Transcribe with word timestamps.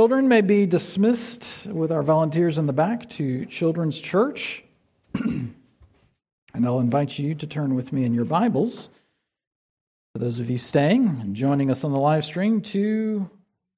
Children 0.00 0.28
may 0.28 0.40
be 0.40 0.64
dismissed 0.64 1.66
with 1.66 1.92
our 1.92 2.02
volunteers 2.02 2.56
in 2.56 2.64
the 2.64 2.72
back 2.72 3.10
to 3.10 3.44
Children's 3.44 4.00
Church. 4.00 4.64
and 5.14 5.54
I'll 6.54 6.80
invite 6.80 7.18
you 7.18 7.34
to 7.34 7.46
turn 7.46 7.74
with 7.74 7.92
me 7.92 8.06
in 8.06 8.14
your 8.14 8.24
Bibles, 8.24 8.88
for 10.14 10.20
those 10.20 10.40
of 10.40 10.48
you 10.48 10.56
staying 10.56 11.18
and 11.20 11.36
joining 11.36 11.70
us 11.70 11.84
on 11.84 11.92
the 11.92 11.98
live 11.98 12.24
stream, 12.24 12.62
to 12.62 13.28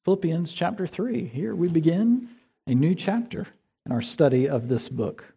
Philippians 0.05 0.53
chapter 0.53 0.87
3. 0.87 1.25
Here 1.27 1.57
we 1.57 1.67
begin 1.67 2.29
a 2.69 2.75
new 2.77 2.95
chapter 2.95 3.49
in 3.85 3.91
our 3.91 4.01
study 4.01 4.49
of 4.49 4.69
this 4.69 4.89
book. 4.89 5.35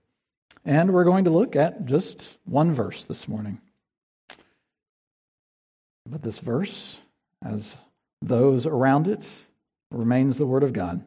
And 0.63 0.93
we're 0.93 1.03
going 1.03 1.23
to 1.25 1.31
look 1.31 1.55
at 1.55 1.87
just 1.87 2.37
one 2.45 2.75
verse 2.75 3.05
this 3.05 3.27
morning. 3.27 3.59
But 6.07 6.21
this 6.21 6.37
verse, 6.37 6.97
as 7.43 7.75
those 8.21 8.67
around 8.67 9.07
it, 9.07 9.27
remains 9.95 10.37
the 10.37 10.45
Word 10.45 10.63
of 10.63 10.73
God. 10.73 11.03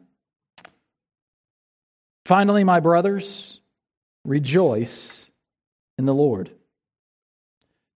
Finally, 2.24 2.65
my 2.65 2.80
brothers, 2.80 3.60
rejoice 4.24 5.24
in 5.96 6.06
the 6.06 6.15
Lord. 6.15 6.51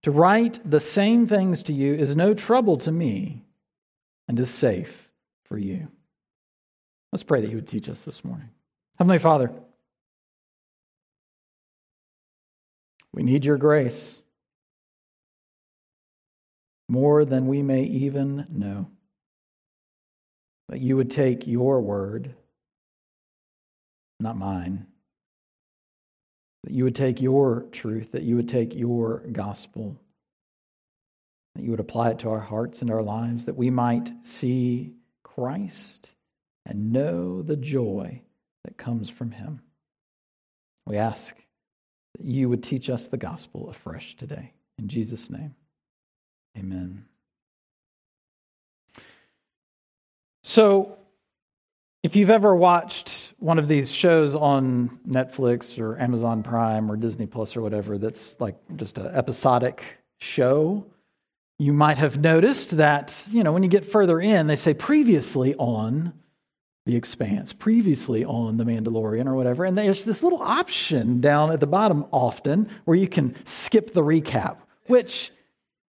To 0.04 0.10
write 0.10 0.58
the 0.68 0.80
same 0.80 1.26
things 1.26 1.62
to 1.64 1.72
you 1.72 1.94
is 1.94 2.16
no 2.16 2.34
trouble 2.34 2.76
to 2.78 2.90
me 2.90 3.44
and 4.26 4.38
is 4.38 4.50
safe 4.50 5.10
for 5.44 5.58
you. 5.58 5.88
Let's 7.12 7.22
pray 7.22 7.40
that 7.40 7.48
He 7.48 7.54
would 7.54 7.68
teach 7.68 7.88
us 7.88 8.04
this 8.04 8.24
morning. 8.24 8.48
Heavenly 8.98 9.18
Father, 9.18 9.52
we 13.12 13.22
need 13.22 13.44
your 13.44 13.58
grace 13.58 14.18
more 16.88 17.24
than 17.24 17.46
we 17.46 17.62
may 17.62 17.82
even 17.82 18.46
know 18.50 18.86
that 20.72 20.80
you 20.80 20.96
would 20.96 21.10
take 21.10 21.46
your 21.46 21.82
word, 21.82 22.34
not 24.18 24.38
mine, 24.38 24.86
that 26.64 26.72
you 26.72 26.82
would 26.84 26.94
take 26.94 27.20
your 27.20 27.66
truth, 27.72 28.12
that 28.12 28.22
you 28.22 28.36
would 28.36 28.48
take 28.48 28.74
your 28.74 29.18
gospel, 29.32 30.00
that 31.54 31.62
you 31.62 31.70
would 31.70 31.78
apply 31.78 32.08
it 32.08 32.20
to 32.20 32.30
our 32.30 32.40
hearts 32.40 32.80
and 32.80 32.90
our 32.90 33.02
lives, 33.02 33.44
that 33.44 33.54
we 33.54 33.68
might 33.68 34.12
see 34.22 34.94
Christ 35.22 36.08
and 36.64 36.90
know 36.90 37.42
the 37.42 37.56
joy 37.56 38.22
that 38.64 38.78
comes 38.78 39.10
from 39.10 39.32
him. 39.32 39.60
We 40.86 40.96
ask 40.96 41.36
that 42.16 42.24
you 42.24 42.48
would 42.48 42.62
teach 42.62 42.88
us 42.88 43.08
the 43.08 43.18
gospel 43.18 43.68
afresh 43.68 44.16
today. 44.16 44.54
In 44.78 44.88
Jesus' 44.88 45.28
name, 45.28 45.54
amen. 46.56 47.04
So, 50.42 50.98
if 52.02 52.16
you've 52.16 52.30
ever 52.30 52.54
watched 52.54 53.32
one 53.38 53.60
of 53.60 53.68
these 53.68 53.92
shows 53.92 54.34
on 54.34 54.98
Netflix 55.08 55.78
or 55.78 55.96
Amazon 56.00 56.42
Prime 56.42 56.90
or 56.90 56.96
Disney 56.96 57.26
Plus 57.26 57.56
or 57.56 57.62
whatever 57.62 57.96
that's 57.96 58.40
like 58.40 58.56
just 58.74 58.98
an 58.98 59.06
episodic 59.14 59.84
show, 60.18 60.84
you 61.60 61.72
might 61.72 61.98
have 61.98 62.18
noticed 62.18 62.76
that, 62.78 63.14
you 63.30 63.44
know, 63.44 63.52
when 63.52 63.62
you 63.62 63.68
get 63.68 63.86
further 63.86 64.20
in, 64.20 64.48
they 64.48 64.56
say 64.56 64.74
previously 64.74 65.54
on 65.54 66.12
The 66.86 66.96
Expanse, 66.96 67.52
previously 67.52 68.24
on 68.24 68.56
The 68.56 68.64
Mandalorian 68.64 69.26
or 69.26 69.36
whatever. 69.36 69.64
And 69.64 69.78
there's 69.78 70.04
this 70.04 70.24
little 70.24 70.42
option 70.42 71.20
down 71.20 71.52
at 71.52 71.60
the 71.60 71.68
bottom 71.68 72.04
often 72.10 72.68
where 72.84 72.96
you 72.96 73.06
can 73.06 73.36
skip 73.44 73.92
the 73.92 74.02
recap, 74.02 74.56
which, 74.86 75.30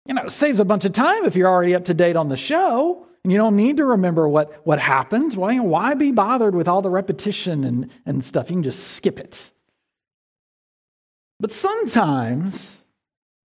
you 0.04 0.12
know, 0.12 0.28
saves 0.28 0.60
a 0.60 0.66
bunch 0.66 0.84
of 0.84 0.92
time 0.92 1.24
if 1.24 1.34
you're 1.34 1.48
already 1.48 1.74
up 1.74 1.86
to 1.86 1.94
date 1.94 2.16
on 2.16 2.28
the 2.28 2.36
show 2.36 3.06
and 3.24 3.32
you 3.32 3.38
don't 3.38 3.56
need 3.56 3.78
to 3.78 3.86
remember 3.86 4.28
what, 4.28 4.66
what 4.66 4.78
happened. 4.78 5.34
Why, 5.34 5.58
why 5.58 5.94
be 5.94 6.12
bothered 6.12 6.54
with 6.54 6.68
all 6.68 6.82
the 6.82 6.90
repetition 6.90 7.64
and, 7.64 7.90
and 8.04 8.22
stuff? 8.22 8.50
You 8.50 8.56
can 8.56 8.62
just 8.62 8.88
skip 8.88 9.18
it. 9.18 9.50
But 11.40 11.50
sometimes 11.50 12.84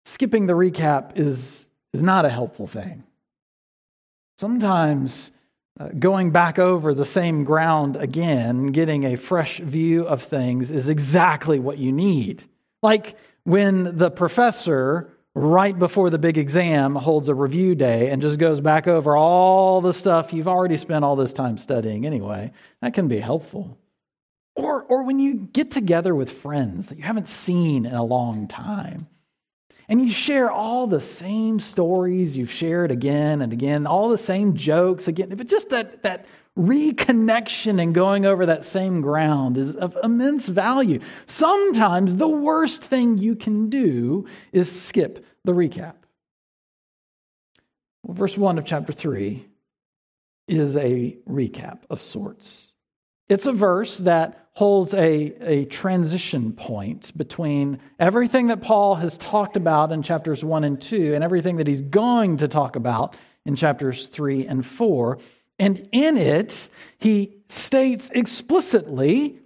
skipping 0.05 0.47
the 0.47 0.53
recap 0.53 1.17
is, 1.17 1.67
is 1.93 2.01
not 2.01 2.25
a 2.25 2.29
helpful 2.29 2.65
thing. 2.65 3.03
Sometimes 4.39 5.31
uh, 5.79 5.89
going 5.99 6.31
back 6.31 6.57
over 6.57 6.95
the 6.95 7.05
same 7.05 7.43
ground 7.43 7.95
again, 7.95 8.67
getting 8.67 9.03
a 9.03 9.17
fresh 9.17 9.59
view 9.59 10.03
of 10.07 10.23
things, 10.23 10.71
is 10.71 10.89
exactly 10.89 11.59
what 11.59 11.77
you 11.77 11.91
need. 11.91 12.43
Like 12.81 13.17
when 13.43 13.97
the 13.97 14.09
professor 14.09 15.13
right 15.35 15.77
before 15.77 16.09
the 16.09 16.17
big 16.17 16.37
exam 16.37 16.95
holds 16.95 17.29
a 17.29 17.35
review 17.35 17.75
day 17.75 18.09
and 18.09 18.21
just 18.21 18.39
goes 18.39 18.59
back 18.59 18.87
over 18.87 19.15
all 19.15 19.81
the 19.81 19.93
stuff 19.93 20.33
you've 20.33 20.47
already 20.47 20.77
spent 20.77 21.05
all 21.05 21.15
this 21.15 21.33
time 21.33 21.57
studying 21.57 22.05
anyway. 22.05 22.51
That 22.81 22.93
can 22.93 23.07
be 23.07 23.19
helpful. 23.19 23.77
Or, 24.55 24.83
or 24.83 25.03
when 25.03 25.19
you 25.19 25.35
get 25.53 25.71
together 25.71 26.13
with 26.13 26.31
friends 26.31 26.89
that 26.89 26.97
you 26.97 27.03
haven't 27.03 27.27
seen 27.27 27.85
in 27.85 27.93
a 27.93 28.03
long 28.03 28.47
time 28.47 29.07
and 29.87 30.01
you 30.05 30.11
share 30.11 30.51
all 30.51 30.85
the 30.85 31.01
same 31.01 31.59
stories 31.59 32.35
you've 32.35 32.51
shared 32.51 32.91
again 32.91 33.41
and 33.41 33.53
again, 33.53 33.87
all 33.87 34.09
the 34.09 34.17
same 34.17 34.55
jokes 34.55 35.07
again, 35.07 35.29
but 35.35 35.47
just 35.47 35.69
that, 35.69 36.03
that 36.03 36.25
reconnection 36.59 37.81
and 37.81 37.95
going 37.95 38.25
over 38.25 38.45
that 38.45 38.65
same 38.65 39.01
ground 39.01 39.57
is 39.57 39.73
of 39.73 39.97
immense 40.03 40.47
value. 40.47 40.99
Sometimes 41.25 42.17
the 42.17 42.27
worst 42.27 42.83
thing 42.83 43.17
you 43.17 43.35
can 43.35 43.69
do 43.69 44.27
is 44.51 44.69
skip 44.69 45.25
the 45.45 45.53
recap. 45.53 45.95
Well, 48.03 48.15
verse 48.15 48.37
1 48.37 48.57
of 48.57 48.65
chapter 48.65 48.91
3 48.91 49.45
is 50.47 50.75
a 50.75 51.17
recap 51.29 51.79
of 51.89 52.03
sorts. 52.03 52.67
It's 53.29 53.45
a 53.45 53.53
verse 53.53 53.99
that 53.99 54.49
holds 54.53 54.93
a, 54.93 55.33
a 55.41 55.65
transition 55.65 56.51
point 56.51 57.15
between 57.15 57.79
everything 57.99 58.47
that 58.47 58.61
Paul 58.61 58.95
has 58.95 59.17
talked 59.17 59.55
about 59.55 59.91
in 59.91 60.01
chapters 60.01 60.43
1 60.43 60.63
and 60.63 60.81
2 60.81 61.13
and 61.13 61.23
everything 61.23 61.57
that 61.57 61.67
he's 61.67 61.81
going 61.81 62.37
to 62.37 62.47
talk 62.47 62.75
about 62.75 63.15
in 63.45 63.55
chapters 63.55 64.09
3 64.09 64.45
and 64.47 64.65
4. 64.65 65.19
And 65.59 65.89
in 65.91 66.17
it, 66.17 66.69
he 66.97 67.35
states 67.49 68.09
explicitly 68.15 69.39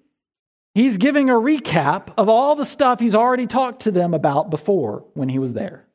he's 0.76 0.98
giving 0.98 1.30
a 1.30 1.34
recap 1.34 2.14
of 2.18 2.30
all 2.30 2.56
the 2.56 2.66
stuff 2.66 3.00
he's 3.00 3.16
already 3.16 3.48
talked 3.48 3.82
to 3.84 3.92
them 3.92 4.14
about 4.14 4.52
before 4.52 5.06
when 5.16 5.30
he 5.30 5.40
was 5.40 5.54
there. 5.54 5.88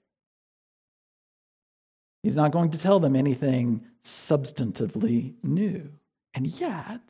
He's 2.25 2.37
not 2.37 2.51
going 2.51 2.73
to 2.73 2.79
tell 2.79 2.99
them 2.99 3.15
anything 3.15 3.87
substantively 4.05 5.35
new. 5.43 5.91
And 6.35 6.47
yet, 6.47 7.01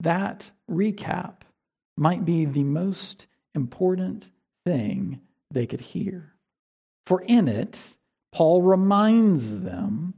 that 0.00 0.50
recap 0.70 1.42
might 1.96 2.24
be 2.24 2.44
the 2.44 2.62
most 2.62 3.26
important 3.54 4.28
thing 4.64 5.20
they 5.50 5.66
could 5.66 5.80
hear. 5.80 6.34
For 7.06 7.22
in 7.22 7.48
it, 7.48 7.96
Paul 8.32 8.62
reminds 8.62 9.60
them 9.60 10.14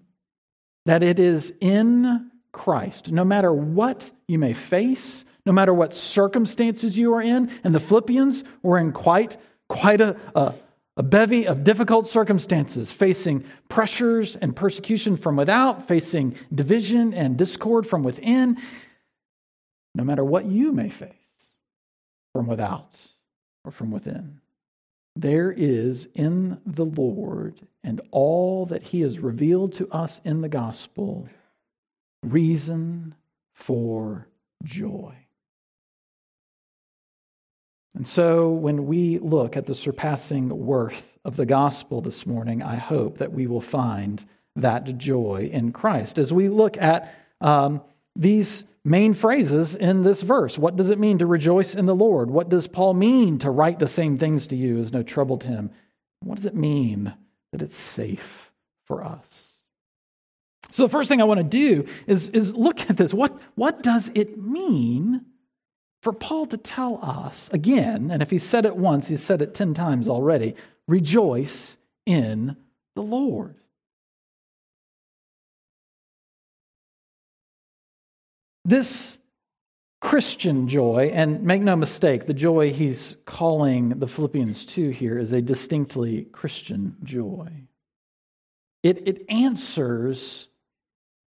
that 0.90 1.04
it 1.04 1.20
is 1.20 1.54
in 1.60 2.32
Christ, 2.50 3.12
no 3.12 3.24
matter 3.24 3.52
what 3.52 4.10
you 4.26 4.40
may 4.40 4.52
face, 4.52 5.24
no 5.46 5.52
matter 5.52 5.72
what 5.72 5.94
circumstances 5.94 6.98
you 6.98 7.14
are 7.14 7.22
in, 7.22 7.48
and 7.62 7.72
the 7.72 7.78
Philippians 7.78 8.42
were 8.64 8.76
in 8.76 8.90
quite, 8.90 9.36
quite 9.68 10.00
a, 10.00 10.16
a, 10.34 10.54
a 10.96 11.04
bevy 11.04 11.46
of 11.46 11.62
difficult 11.62 12.08
circumstances, 12.08 12.90
facing 12.90 13.44
pressures 13.68 14.34
and 14.34 14.56
persecution 14.56 15.16
from 15.16 15.36
without, 15.36 15.86
facing 15.86 16.34
division 16.52 17.14
and 17.14 17.38
discord 17.38 17.86
from 17.86 18.02
within, 18.02 18.56
no 19.94 20.02
matter 20.02 20.24
what 20.24 20.46
you 20.46 20.72
may 20.72 20.90
face 20.90 21.14
from 22.32 22.48
without 22.48 22.96
or 23.64 23.70
from 23.70 23.92
within. 23.92 24.40
There 25.16 25.52
is 25.52 26.08
in 26.14 26.60
the 26.64 26.84
Lord 26.84 27.66
and 27.82 28.00
all 28.10 28.66
that 28.66 28.84
He 28.84 29.00
has 29.00 29.18
revealed 29.18 29.72
to 29.74 29.88
us 29.90 30.20
in 30.24 30.40
the 30.40 30.48
gospel 30.48 31.28
reason 32.22 33.14
for 33.54 34.26
joy. 34.64 35.14
And 37.94 38.06
so, 38.06 38.50
when 38.50 38.86
we 38.86 39.18
look 39.18 39.56
at 39.56 39.66
the 39.66 39.74
surpassing 39.74 40.48
worth 40.48 41.18
of 41.24 41.36
the 41.36 41.46
gospel 41.46 42.00
this 42.00 42.24
morning, 42.24 42.62
I 42.62 42.76
hope 42.76 43.18
that 43.18 43.32
we 43.32 43.46
will 43.48 43.60
find 43.60 44.24
that 44.54 44.96
joy 44.96 45.50
in 45.52 45.72
Christ. 45.72 46.18
As 46.18 46.32
we 46.32 46.48
look 46.48 46.76
at 46.76 47.12
um, 47.40 47.80
these 48.16 48.64
main 48.84 49.14
phrases 49.14 49.74
in 49.74 50.02
this 50.02 50.22
verse. 50.22 50.56
What 50.58 50.76
does 50.76 50.90
it 50.90 50.98
mean 50.98 51.18
to 51.18 51.26
rejoice 51.26 51.74
in 51.74 51.86
the 51.86 51.94
Lord? 51.94 52.30
What 52.30 52.48
does 52.48 52.66
Paul 52.66 52.94
mean 52.94 53.38
to 53.38 53.50
write 53.50 53.78
the 53.78 53.88
same 53.88 54.18
things 54.18 54.46
to 54.48 54.56
you 54.56 54.78
as 54.78 54.92
no 54.92 55.02
trouble 55.02 55.38
to 55.38 55.46
him? 55.46 55.70
What 56.20 56.36
does 56.36 56.46
it 56.46 56.54
mean 56.54 57.14
that 57.52 57.62
it's 57.62 57.76
safe 57.76 58.50
for 58.86 59.04
us? 59.04 59.50
So 60.72 60.84
the 60.84 60.88
first 60.88 61.08
thing 61.08 61.20
I 61.20 61.24
want 61.24 61.38
to 61.38 61.44
do 61.44 61.86
is, 62.06 62.28
is 62.30 62.54
look 62.54 62.88
at 62.88 62.96
this. 62.96 63.12
What, 63.12 63.38
what 63.54 63.82
does 63.82 64.10
it 64.14 64.38
mean 64.38 65.26
for 66.02 66.12
Paul 66.12 66.46
to 66.46 66.56
tell 66.56 66.98
us 67.02 67.50
again, 67.52 68.10
and 68.10 68.22
if 68.22 68.30
he 68.30 68.38
said 68.38 68.64
it 68.64 68.76
once, 68.76 69.08
he's 69.08 69.22
said 69.22 69.42
it 69.42 69.54
10 69.54 69.74
times 69.74 70.08
already, 70.08 70.54
rejoice 70.86 71.76
in 72.06 72.56
the 72.94 73.02
Lord? 73.02 73.56
This 78.64 79.18
Christian 80.00 80.66
joy, 80.66 81.10
and 81.12 81.42
make 81.42 81.60
no 81.60 81.76
mistake, 81.76 82.26
the 82.26 82.34
joy 82.34 82.72
he's 82.72 83.16
calling 83.26 83.90
the 83.98 84.06
Philippians 84.06 84.64
to 84.66 84.90
here 84.90 85.18
is 85.18 85.32
a 85.32 85.42
distinctly 85.42 86.24
Christian 86.32 86.96
joy. 87.04 87.48
It, 88.82 89.06
it 89.06 89.24
answers 89.28 90.48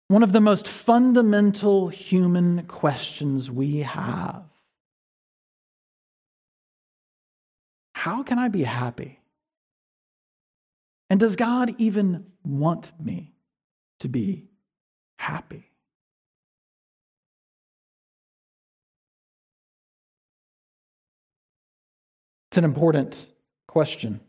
one 0.07 0.23
of 0.23 0.31
the 0.31 0.39
most 0.39 0.67
fundamental 0.67 1.89
human 1.89 2.63
questions 2.67 3.51
we 3.51 3.79
have 3.79 4.43
How 7.93 8.21
can 8.21 8.37
I 8.37 8.49
be 8.49 8.63
happy? 8.63 9.21
And 11.09 11.19
does 11.19 11.35
God 11.35 11.73
even 11.77 12.25
want 12.43 12.91
me 12.99 13.33
to 13.99 14.09
be 14.09 14.49
happy? 15.17 15.72
It's 22.53 22.57
an 22.59 22.65
important 22.65 23.17
question. 23.67 24.19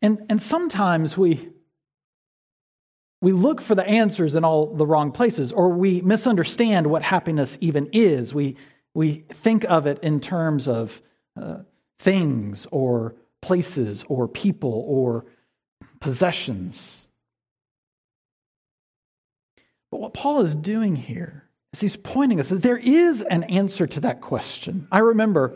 And, 0.00 0.20
and 0.28 0.40
sometimes 0.40 1.18
we, 1.18 1.48
we 3.20 3.32
look 3.32 3.60
for 3.60 3.74
the 3.74 3.84
answers 3.84 4.36
in 4.36 4.44
all 4.44 4.72
the 4.72 4.86
wrong 4.86 5.10
places, 5.10 5.50
or 5.50 5.70
we 5.70 6.00
misunderstand 6.02 6.86
what 6.86 7.02
happiness 7.02 7.58
even 7.60 7.88
is. 7.92 8.32
We, 8.32 8.56
we 8.94 9.24
think 9.32 9.64
of 9.64 9.88
it 9.88 9.98
in 10.00 10.20
terms 10.20 10.68
of 10.68 11.02
uh, 11.36 11.62
things, 11.98 12.68
or 12.70 13.16
places, 13.40 14.04
or 14.06 14.28
people, 14.28 14.84
or 14.86 15.24
possessions. 15.98 17.08
But 19.90 19.98
what 19.98 20.14
Paul 20.14 20.42
is 20.42 20.54
doing 20.54 20.94
here 20.94 21.48
is 21.72 21.80
he's 21.80 21.96
pointing 21.96 22.38
us 22.38 22.48
that 22.50 22.62
there 22.62 22.78
is 22.78 23.22
an 23.22 23.42
answer 23.42 23.88
to 23.88 23.98
that 24.02 24.20
question. 24.20 24.86
I 24.92 25.00
remember 25.00 25.54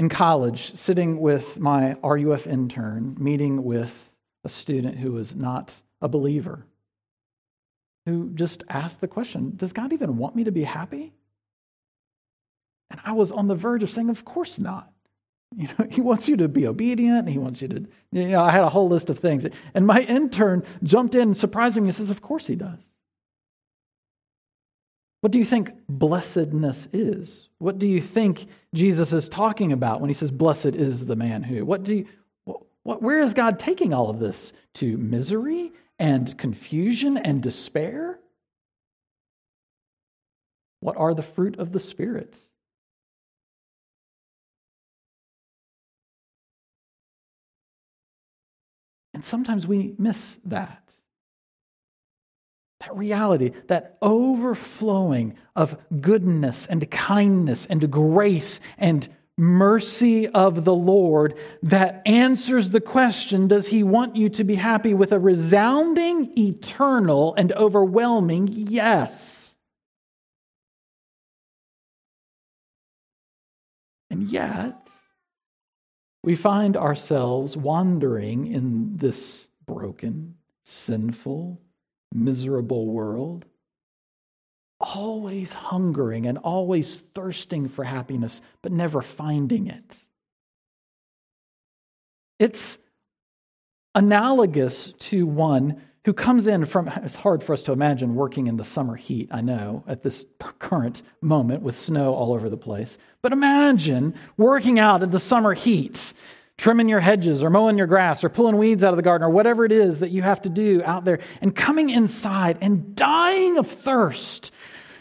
in 0.00 0.08
college, 0.08 0.74
sitting 0.74 1.20
with 1.20 1.60
my 1.60 1.94
RUF 2.02 2.46
intern, 2.46 3.14
meeting 3.18 3.62
with 3.62 4.14
a 4.42 4.48
student 4.48 4.96
who 4.96 5.12
was 5.12 5.34
not 5.34 5.74
a 6.00 6.08
believer, 6.08 6.64
who 8.06 8.30
just 8.30 8.64
asked 8.70 9.02
the 9.02 9.06
question 9.06 9.52
Does 9.56 9.74
God 9.74 9.92
even 9.92 10.16
want 10.16 10.34
me 10.34 10.44
to 10.44 10.50
be 10.50 10.64
happy? 10.64 11.12
And 12.90 12.98
I 13.04 13.12
was 13.12 13.30
on 13.30 13.48
the 13.48 13.54
verge 13.54 13.82
of 13.82 13.90
saying, 13.90 14.08
Of 14.08 14.24
course 14.24 14.58
not. 14.58 14.90
You 15.56 15.66
know, 15.66 15.86
he 15.90 16.00
wants 16.00 16.28
you 16.28 16.36
to 16.36 16.48
be 16.48 16.64
obedient. 16.64 17.28
He 17.28 17.36
wants 17.36 17.60
you 17.60 17.66
to, 17.68 17.86
you 18.12 18.28
know, 18.28 18.42
I 18.42 18.52
had 18.52 18.62
a 18.62 18.70
whole 18.70 18.88
list 18.88 19.10
of 19.10 19.18
things. 19.18 19.44
And 19.74 19.84
my 19.84 20.00
intern 20.02 20.62
jumped 20.84 21.16
in, 21.16 21.34
surprising 21.34 21.82
me, 21.82 21.88
and 21.88 21.96
says, 21.96 22.10
Of 22.10 22.22
course 22.22 22.46
he 22.46 22.54
does. 22.54 22.78
What 25.20 25.32
do 25.32 25.38
you 25.38 25.44
think 25.44 25.72
blessedness 25.88 26.88
is? 26.92 27.48
What 27.58 27.78
do 27.78 27.86
you 27.86 28.00
think 28.00 28.46
Jesus 28.74 29.12
is 29.12 29.28
talking 29.28 29.70
about 29.70 30.00
when 30.00 30.08
he 30.08 30.14
says, 30.14 30.30
Blessed 30.30 30.74
is 30.74 31.06
the 31.06 31.16
man 31.16 31.42
who? 31.42 31.64
What 31.64 31.82
do 31.82 31.94
you, 31.94 32.06
what, 32.82 33.02
where 33.02 33.20
is 33.20 33.34
God 33.34 33.58
taking 33.58 33.92
all 33.92 34.08
of 34.08 34.18
this? 34.18 34.52
To 34.74 34.96
misery 34.96 35.72
and 35.98 36.36
confusion 36.38 37.18
and 37.18 37.42
despair? 37.42 38.18
What 40.80 40.96
are 40.96 41.12
the 41.12 41.22
fruit 41.22 41.58
of 41.58 41.72
the 41.72 41.80
Spirit? 41.80 42.38
And 49.12 49.22
sometimes 49.22 49.66
we 49.66 49.94
miss 49.98 50.38
that. 50.46 50.89
That 52.80 52.96
reality, 52.96 53.52
that 53.68 53.98
overflowing 54.00 55.36
of 55.54 55.76
goodness 56.00 56.66
and 56.66 56.90
kindness 56.90 57.66
and 57.66 57.90
grace 57.90 58.58
and 58.78 59.06
mercy 59.36 60.28
of 60.28 60.64
the 60.64 60.74
Lord 60.74 61.34
that 61.62 62.02
answers 62.06 62.70
the 62.70 62.80
question 62.80 63.48
Does 63.48 63.68
He 63.68 63.82
want 63.82 64.16
you 64.16 64.28
to 64.30 64.44
be 64.44 64.54
happy? 64.54 64.94
with 64.94 65.12
a 65.12 65.18
resounding, 65.18 66.32
eternal, 66.38 67.34
and 67.34 67.52
overwhelming 67.52 68.48
yes. 68.48 69.54
And 74.10 74.24
yet, 74.24 74.86
we 76.22 76.34
find 76.34 76.76
ourselves 76.76 77.56
wandering 77.56 78.46
in 78.46 78.96
this 78.96 79.46
broken, 79.66 80.34
sinful, 80.64 81.60
miserable 82.12 82.86
world, 82.86 83.44
always 84.80 85.52
hungering 85.52 86.26
and 86.26 86.38
always 86.38 87.02
thirsting 87.14 87.68
for 87.68 87.84
happiness, 87.84 88.40
but 88.62 88.72
never 88.72 89.02
finding 89.02 89.66
it. 89.66 89.96
It's 92.38 92.78
analogous 93.94 94.92
to 94.98 95.26
one 95.26 95.82
who 96.06 96.14
comes 96.14 96.46
in 96.46 96.64
from, 96.64 96.88
it's 97.04 97.16
hard 97.16 97.44
for 97.44 97.52
us 97.52 97.62
to 97.62 97.72
imagine 97.72 98.14
working 98.14 98.46
in 98.46 98.56
the 98.56 98.64
summer 98.64 98.96
heat, 98.96 99.28
I 99.30 99.42
know, 99.42 99.84
at 99.86 100.02
this 100.02 100.24
current 100.58 101.02
moment 101.20 101.62
with 101.62 101.76
snow 101.76 102.14
all 102.14 102.32
over 102.32 102.48
the 102.48 102.56
place. 102.56 102.96
But 103.20 103.32
imagine 103.32 104.14
working 104.38 104.78
out 104.78 105.02
in 105.02 105.10
the 105.10 105.20
summer 105.20 105.52
heat 105.52 106.14
trimming 106.60 106.90
your 106.90 107.00
hedges 107.00 107.42
or 107.42 107.48
mowing 107.48 107.78
your 107.78 107.86
grass 107.86 108.22
or 108.22 108.28
pulling 108.28 108.58
weeds 108.58 108.84
out 108.84 108.92
of 108.92 108.98
the 108.98 109.02
garden 109.02 109.26
or 109.26 109.30
whatever 109.30 109.64
it 109.64 109.72
is 109.72 110.00
that 110.00 110.10
you 110.10 110.20
have 110.20 110.42
to 110.42 110.50
do 110.50 110.82
out 110.84 111.06
there 111.06 111.18
and 111.40 111.56
coming 111.56 111.88
inside 111.88 112.58
and 112.60 112.94
dying 112.94 113.56
of 113.56 113.66
thirst. 113.66 114.52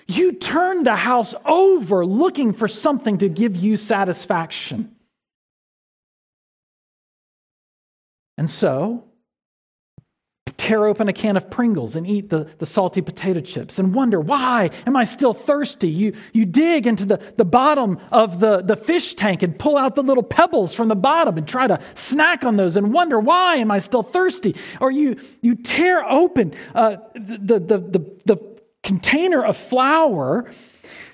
You 0.07 0.31
turn 0.31 0.83
the 0.83 0.95
house 0.95 1.35
over 1.43 2.05
looking 2.05 2.53
for 2.53 2.69
something 2.69 3.17
to 3.17 3.27
give 3.27 3.57
you 3.57 3.75
satisfaction. 3.75 4.95
And 8.37 8.49
so, 8.49 9.03
tear 10.59 10.85
open 10.85 11.07
a 11.07 11.13
can 11.13 11.37
of 11.37 11.49
Pringles 11.49 11.95
and 11.95 12.05
eat 12.05 12.29
the, 12.29 12.47
the 12.59 12.65
salty 12.65 13.01
potato 13.01 13.39
chips 13.39 13.79
and 13.79 13.95
wonder, 13.95 14.19
why 14.19 14.69
am 14.85 14.95
I 14.95 15.05
still 15.05 15.33
thirsty? 15.33 15.89
You, 15.89 16.15
you 16.33 16.45
dig 16.45 16.85
into 16.85 17.05
the, 17.05 17.19
the 17.37 17.45
bottom 17.45 17.97
of 18.11 18.39
the, 18.39 18.61
the 18.61 18.75
fish 18.75 19.15
tank 19.15 19.41
and 19.41 19.57
pull 19.57 19.77
out 19.77 19.95
the 19.95 20.03
little 20.03 20.21
pebbles 20.23 20.73
from 20.73 20.89
the 20.89 20.95
bottom 20.95 21.37
and 21.37 21.47
try 21.47 21.65
to 21.65 21.79
snack 21.95 22.43
on 22.43 22.57
those 22.57 22.75
and 22.75 22.93
wonder, 22.93 23.19
why 23.19 23.55
am 23.55 23.71
I 23.71 23.79
still 23.79 24.03
thirsty? 24.03 24.55
Or 24.81 24.91
you, 24.91 25.19
you 25.41 25.55
tear 25.55 26.03
open 26.03 26.53
uh, 26.75 26.97
the, 27.15 27.59
the, 27.59 27.77
the, 27.77 28.17
the 28.25 28.59
container 28.83 29.43
of 29.43 29.57
flour 29.57 30.51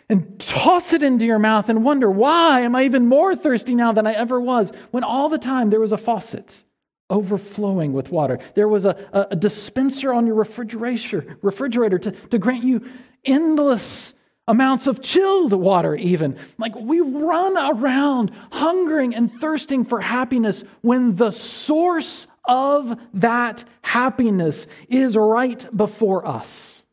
and 0.10 0.40
toss 0.40 0.94
it 0.94 1.04
into 1.04 1.26
your 1.26 1.40
mouth 1.40 1.70
and 1.70 1.84
wonder, 1.84 2.10
why 2.10 2.62
am 2.62 2.76
I 2.76 2.84
even 2.84 3.06
more 3.08 3.36
thirsty 3.36 3.76
now 3.76 3.92
than 3.92 4.08
I 4.08 4.14
ever 4.14 4.40
was? 4.40 4.72
When 4.92 5.04
all 5.04 5.30
the 5.30 5.38
time 5.38 5.70
there 5.70 5.80
was 5.80 5.92
a 5.92 5.98
faucet 5.98 6.64
overflowing 7.10 7.94
with 7.94 8.12
water. 8.12 8.40
There 8.56 8.68
was 8.68 8.86
a, 8.86 9.28
a 9.32 9.36
dispenser 9.36 10.14
on 10.14 10.26
your 10.26 10.36
refrigerator, 10.36 11.38
refrigerator 11.42 12.00
to, 12.00 12.12
to 12.12 12.40
grant 12.40 12.64
you 12.64 12.88
endless 13.24 14.14
amounts 14.48 14.88
of 14.88 15.02
chilled 15.02 15.54
water, 15.54 15.96
even. 15.96 16.38
Like 16.58 16.76
we 16.76 17.02
run 17.02 17.58
around 17.58 18.32
hungering 18.52 19.16
and 19.16 19.32
thirsting 19.32 19.86
for 19.86 20.02
happiness 20.02 20.64
when 20.82 21.16
the 21.16 21.32
source 21.32 22.28
of 22.48 23.00
that 23.14 23.64
happiness 23.82 24.68
is 24.88 25.16
right 25.16 25.66
before 25.76 26.28
us. 26.28 26.86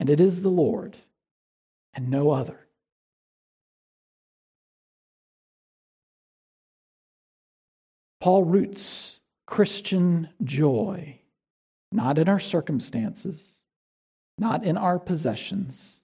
And 0.00 0.10
it 0.10 0.20
is 0.20 0.42
the 0.42 0.48
Lord 0.48 0.96
and 1.94 2.10
no 2.10 2.30
other. 2.30 2.63
Paul 8.24 8.44
roots 8.44 9.18
Christian 9.46 10.30
joy 10.42 11.20
not 11.92 12.16
in 12.16 12.26
our 12.26 12.40
circumstances, 12.40 13.38
not 14.38 14.64
in 14.64 14.78
our 14.78 14.98
possessions, 14.98 16.00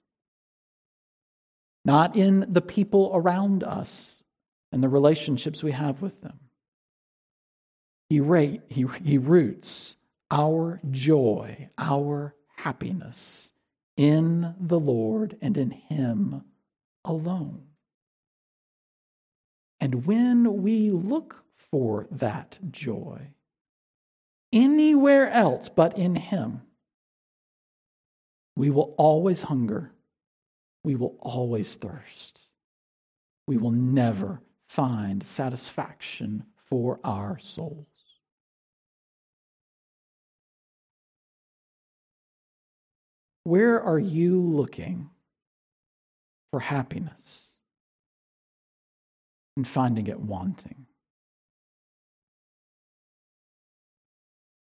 not 1.82 2.16
in 2.16 2.44
the 2.46 2.60
people 2.60 3.10
around 3.14 3.64
us 3.64 4.22
and 4.70 4.82
the 4.82 4.88
relationships 4.90 5.62
we 5.62 5.72
have 5.72 6.02
with 6.02 6.20
them. 6.20 6.38
He, 8.10 8.20
rate, 8.20 8.60
he, 8.68 8.84
he 9.02 9.16
roots 9.16 9.96
our 10.30 10.78
joy, 10.90 11.70
our 11.78 12.34
happiness 12.58 13.50
in 13.96 14.54
the 14.60 14.78
Lord 14.78 15.38
and 15.40 15.56
in 15.56 15.70
Him 15.70 16.44
alone. 17.02 17.62
And 19.80 20.04
when 20.04 20.62
we 20.62 20.90
look 20.90 21.44
for 21.70 22.06
that 22.10 22.58
joy. 22.70 23.32
Anywhere 24.52 25.30
else 25.30 25.68
but 25.68 25.96
in 25.96 26.16
Him, 26.16 26.62
we 28.56 28.70
will 28.70 28.94
always 28.98 29.42
hunger. 29.42 29.92
We 30.84 30.96
will 30.96 31.16
always 31.20 31.74
thirst. 31.74 32.40
We 33.46 33.56
will 33.56 33.70
never 33.70 34.40
find 34.68 35.26
satisfaction 35.26 36.44
for 36.68 37.00
our 37.04 37.38
souls. 37.38 37.86
where 43.50 43.82
are 43.82 43.98
you 43.98 44.40
looking 44.40 45.10
for 46.52 46.60
happiness 46.60 47.48
and 49.56 49.66
finding 49.66 50.06
it 50.06 50.20
wanting? 50.20 50.86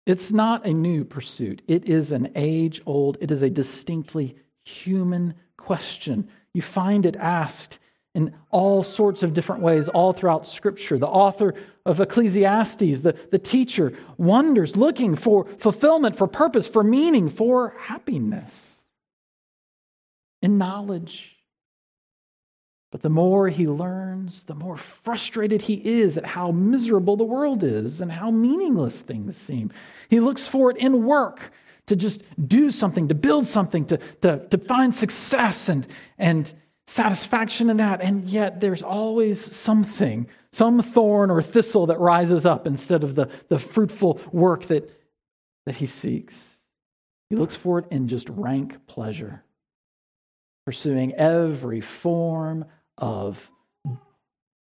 It's 0.07 0.31
not 0.31 0.65
a 0.65 0.73
new 0.73 1.05
pursuit. 1.05 1.63
It 1.67 1.85
is 1.85 2.13
an 2.13 2.31
age 2.37 2.81
old, 2.87 3.19
it 3.21 3.31
is 3.31 3.43
a 3.43 3.51
distinctly 3.51 4.37
human 4.65 5.35
question. 5.57 6.29
You 6.55 6.63
find 6.63 7.05
it 7.05 7.17
asked 7.17 7.79
in 8.15 8.35
all 8.51 8.83
sorts 8.83 9.23
of 9.23 9.35
different 9.35 9.61
ways 9.61 9.89
all 9.89 10.15
throughout 10.15 10.47
Scripture. 10.47 10.97
The 10.97 11.07
author 11.07 11.55
of 11.85 12.01
Ecclesiastes, 12.01 13.03
the, 13.03 13.15
the 13.31 13.39
teacher, 13.39 13.93
wonders, 14.17 14.75
looking 14.75 15.17
for 15.17 15.47
fulfillment, 15.59 16.17
for 16.17 16.27
purpose, 16.27 16.67
for 16.67 16.83
meaning, 16.83 17.29
for 17.29 17.75
happiness 17.79 18.81
in 20.41 20.57
knowledge. 20.57 21.36
But 22.97 23.03
the 23.03 23.11
more 23.11 23.51
he 23.51 23.69
learns, 23.69 24.45
the 24.45 24.55
more 24.55 24.79
frustrated 24.79 25.61
he 25.61 25.75
is 25.87 26.17
at 26.17 26.25
how 26.25 26.51
miserable 26.51 27.19
the 27.19 27.25
world 27.25 27.63
is 27.63 28.01
and 28.01 28.11
how 28.11 28.31
meaningless 28.31 29.03
things 29.03 29.37
seem. 29.37 29.71
He 30.09 30.19
looks 30.19 30.47
for 30.47 30.71
it 30.71 30.79
in 30.79 31.05
work 31.05 31.53
to 31.89 31.95
just 31.95 32.23
do 32.49 32.71
something, 32.71 33.09
to 33.09 33.15
build 33.15 33.47
something, 33.47 33.85
to, 33.89 33.99
to, 34.23 34.49
to 34.49 34.57
find 34.57 34.95
success 34.95 35.69
and, 35.69 35.87
and 36.17 36.51
satisfaction 36.87 37.69
in 37.69 37.77
that. 37.77 38.01
And 38.01 38.25
yet 38.31 38.63
there's 38.63 38.81
always 38.81 39.45
something, 39.45 40.27
some 40.51 40.81
thorn 40.81 41.31
or 41.31 41.43
thistle 41.43 41.85
that 41.89 42.01
rises 42.01 42.47
up 42.47 42.67
instead 42.67 43.05
of 43.05 43.15
the, 43.15 43.29
the 43.51 43.59
fruitful 43.59 44.23
work 44.33 44.69
that, 44.69 44.91
that 45.67 45.77
he 45.77 45.87
seeks. 45.87 46.57
He 47.29 47.37
looks 47.37 47.57
for 47.57 47.79
it 47.79 47.85
in 47.91 48.09
just 48.09 48.27
rank 48.31 48.87
pleasure, 48.87 49.45
pursuing 50.65 51.13
every 51.13 51.83
form 51.83 52.65
of 52.99 53.51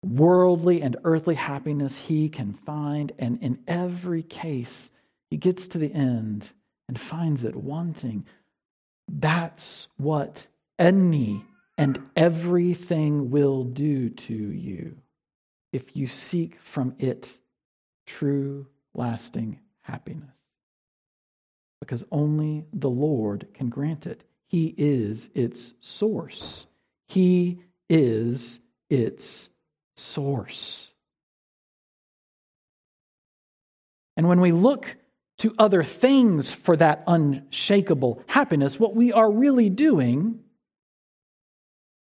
worldly 0.04 0.82
and 0.82 0.98
earthly 1.04 1.36
happiness 1.36 1.98
he 1.98 2.30
can 2.30 2.54
find. 2.54 3.12
And 3.18 3.42
in 3.42 3.60
every 3.68 4.24
case, 4.24 4.90
he 5.30 5.38
gets 5.38 5.68
to 5.70 5.78
the 5.78 5.94
end 5.94 6.52
and 6.88 7.00
finds 7.00 7.44
it 7.44 7.56
wanting. 7.56 8.25
That's 9.08 9.88
what 9.98 10.48
any 10.78 11.46
and 11.78 12.02
everything 12.16 13.32
will 13.32 13.63
do 13.63 14.10
to 14.10 14.34
you 14.34 14.98
if 15.72 15.96
you 15.96 16.08
seek 16.08 16.60
from 16.60 16.96
it 17.00 17.30
true, 18.06 18.68
lasting 18.94 19.60
happiness. 19.82 20.30
Because 21.80 22.04
only 22.12 22.66
the 22.72 22.90
Lord 22.90 23.48
can 23.54 23.70
grant 23.70 24.06
it. 24.06 24.24
He 24.46 24.74
is 24.78 25.30
its 25.34 25.74
source. 25.80 26.68
He 27.08 27.60
is 27.90 28.60
its 28.90 29.50
source. 29.96 30.90
And 34.16 34.28
when 34.28 34.42
we 34.42 34.52
look 34.52 34.98
to 35.40 35.56
other 35.58 35.84
things 35.84 36.52
for 36.52 36.78
that 36.78 37.04
unshakable 37.08 38.22
happiness, 38.28 38.80
what 38.80 38.96
we 38.96 39.12
are 39.12 39.32
really 39.32 39.70
doing 39.70 40.40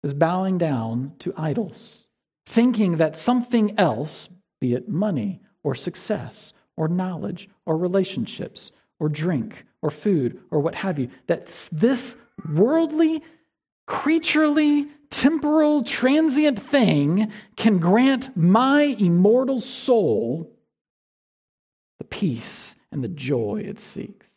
is 0.03 0.13
bowing 0.13 0.59
down 0.59 1.13
to 1.21 1.33
idols, 1.37 2.07
thinking 2.47 2.99
that 2.99 3.17
something 3.17 3.79
else, 3.79 4.29
be 4.61 4.75
it 4.75 4.89
money 4.89 5.41
or 5.63 5.75
success 5.75 6.53
or 6.77 6.89
knowledge 6.89 7.49
or 7.65 7.79
relationships 7.79 8.71
or 9.01 9.09
drink 9.09 9.65
or 9.81 9.91
food 9.91 10.41
or 10.51 10.61
what 10.61 10.75
have 10.75 10.99
you, 10.99 11.09
that 11.27 11.47
this 11.73 12.17
worldly, 12.49 13.23
creaturely, 13.87 14.89
temporal, 15.11 15.83
transient 15.83 16.59
thing 16.61 17.33
can 17.57 17.79
grant 17.79 18.37
my 18.37 18.83
immortal 18.83 19.61
soul 19.61 20.51
the 21.99 22.05
peace 22.05 22.75
and 22.91 23.03
the 23.03 23.09
joy 23.09 23.63
it 23.65 23.81
seeks. 23.81 24.29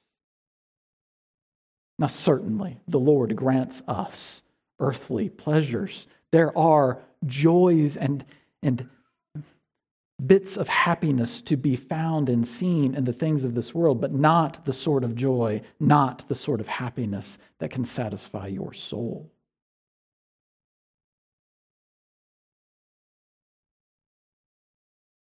Now, 2.00 2.08
certainly, 2.08 2.80
the 2.88 3.00
Lord 3.00 3.36
grants 3.36 3.82
us 3.88 4.42
earthly 4.80 5.30
pleasures. 5.30 6.08
There 6.32 6.56
are 6.58 7.00
joys 7.26 7.98
and, 7.98 8.24
and 8.62 8.88
bits 10.24 10.58
of 10.58 10.68
happiness 10.68 11.42
to 11.44 11.58
be 11.58 11.76
found 11.76 12.30
and 12.30 12.48
seen 12.48 12.94
in 12.94 13.06
the 13.06 13.14
things 13.14 13.44
of 13.44 13.56
this 13.56 13.74
world, 13.74 14.00
but 14.00 14.14
not 14.14 14.66
the 14.66 14.74
sort 14.74 15.04
of 15.04 15.16
joy, 15.16 15.62
not 15.80 16.28
the 16.28 16.36
sort 16.36 16.60
of 16.60 16.68
happiness 16.68 17.38
that 17.60 17.72
can 17.72 17.86
satisfy 17.86 18.48
your 18.48 18.74
soul. 18.74 19.32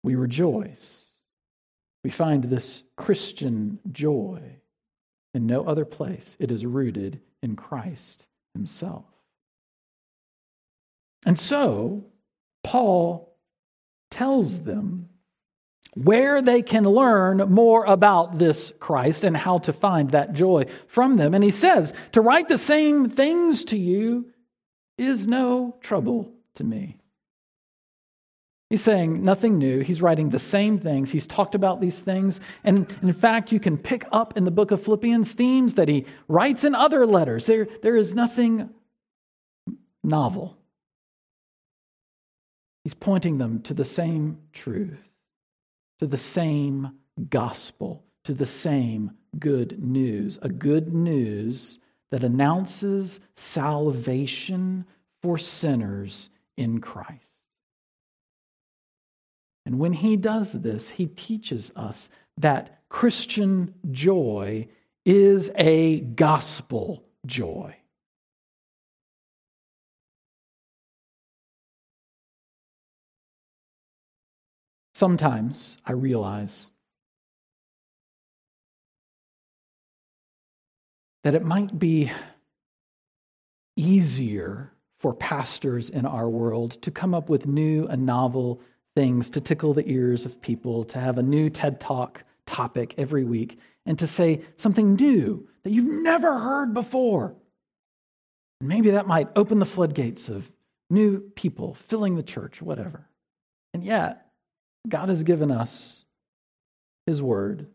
We 0.04 0.14
rejoice. 0.14 1.00
We 2.04 2.10
find 2.10 2.44
this 2.44 2.82
Christian 2.94 3.80
joy 3.90 4.58
in 5.32 5.46
no 5.46 5.64
other 5.64 5.86
place. 5.86 6.36
It 6.38 6.50
is 6.50 6.66
rooted 6.66 7.20
in 7.42 7.56
Christ 7.56 8.26
Himself. 8.52 9.06
And 11.24 11.38
so, 11.38 12.04
Paul 12.62 13.34
tells 14.10 14.60
them 14.60 15.08
where 15.94 16.42
they 16.42 16.60
can 16.60 16.84
learn 16.84 17.38
more 17.50 17.84
about 17.86 18.38
this 18.38 18.72
Christ 18.78 19.24
and 19.24 19.34
how 19.34 19.58
to 19.58 19.72
find 19.72 20.10
that 20.10 20.34
joy 20.34 20.66
from 20.86 21.16
them. 21.16 21.32
And 21.32 21.42
he 21.42 21.50
says, 21.50 21.94
To 22.12 22.20
write 22.20 22.48
the 22.48 22.58
same 22.58 23.08
things 23.08 23.64
to 23.64 23.78
you 23.78 24.32
is 24.98 25.26
no 25.26 25.76
trouble 25.80 26.30
to 26.56 26.64
me. 26.64 26.98
He's 28.74 28.82
saying 28.82 29.22
nothing 29.22 29.56
new. 29.56 29.82
He's 29.82 30.02
writing 30.02 30.30
the 30.30 30.40
same 30.40 30.80
things. 30.80 31.12
He's 31.12 31.28
talked 31.28 31.54
about 31.54 31.80
these 31.80 32.00
things. 32.00 32.40
And 32.64 32.92
in 33.02 33.12
fact, 33.12 33.52
you 33.52 33.60
can 33.60 33.78
pick 33.78 34.04
up 34.10 34.36
in 34.36 34.44
the 34.44 34.50
book 34.50 34.72
of 34.72 34.82
Philippians 34.82 35.30
themes 35.30 35.74
that 35.74 35.86
he 35.86 36.06
writes 36.26 36.64
in 36.64 36.74
other 36.74 37.06
letters. 37.06 37.46
There, 37.46 37.68
there 37.84 37.96
is 37.96 38.16
nothing 38.16 38.70
novel. 40.02 40.58
He's 42.82 42.94
pointing 42.94 43.38
them 43.38 43.62
to 43.62 43.74
the 43.74 43.84
same 43.84 44.38
truth, 44.52 45.08
to 46.00 46.08
the 46.08 46.18
same 46.18 46.98
gospel, 47.30 48.02
to 48.24 48.34
the 48.34 48.44
same 48.44 49.12
good 49.38 49.84
news. 49.84 50.36
A 50.42 50.48
good 50.48 50.92
news 50.92 51.78
that 52.10 52.24
announces 52.24 53.20
salvation 53.36 54.84
for 55.22 55.38
sinners 55.38 56.28
in 56.56 56.80
Christ. 56.80 57.33
And 59.66 59.78
when 59.78 59.94
he 59.94 60.16
does 60.16 60.52
this, 60.52 60.90
he 60.90 61.06
teaches 61.06 61.72
us 61.74 62.10
that 62.36 62.80
Christian 62.88 63.74
joy 63.90 64.68
is 65.04 65.50
a 65.56 66.00
gospel 66.00 67.04
joy. 67.26 67.76
Sometimes 74.94 75.76
I 75.84 75.92
realize 75.92 76.70
that 81.24 81.34
it 81.34 81.44
might 81.44 81.78
be 81.78 82.12
easier 83.76 84.72
for 85.00 85.12
pastors 85.12 85.90
in 85.90 86.06
our 86.06 86.28
world 86.28 86.80
to 86.82 86.90
come 86.90 87.12
up 87.12 87.28
with 87.28 87.46
new 87.46 87.86
and 87.86 88.06
novel 88.06 88.60
things 88.94 89.30
to 89.30 89.40
tickle 89.40 89.74
the 89.74 89.88
ears 89.88 90.24
of 90.24 90.40
people, 90.40 90.84
to 90.84 91.00
have 91.00 91.18
a 91.18 91.22
new 91.22 91.50
TED 91.50 91.80
Talk 91.80 92.24
topic 92.46 92.94
every 92.96 93.24
week, 93.24 93.58
and 93.86 93.98
to 93.98 94.06
say 94.06 94.42
something 94.56 94.94
new 94.94 95.48
that 95.62 95.70
you've 95.70 96.02
never 96.02 96.38
heard 96.38 96.72
before. 96.72 97.34
And 98.60 98.68
maybe 98.68 98.90
that 98.92 99.06
might 99.06 99.28
open 99.36 99.58
the 99.58 99.66
floodgates 99.66 100.28
of 100.28 100.50
new 100.90 101.20
people 101.20 101.74
filling 101.74 102.16
the 102.16 102.22
church, 102.22 102.62
whatever. 102.62 103.08
And 103.72 103.82
yet, 103.84 104.26
God 104.88 105.08
has 105.08 105.22
given 105.22 105.50
us 105.50 106.04
His 107.06 107.20
Word, 107.20 107.66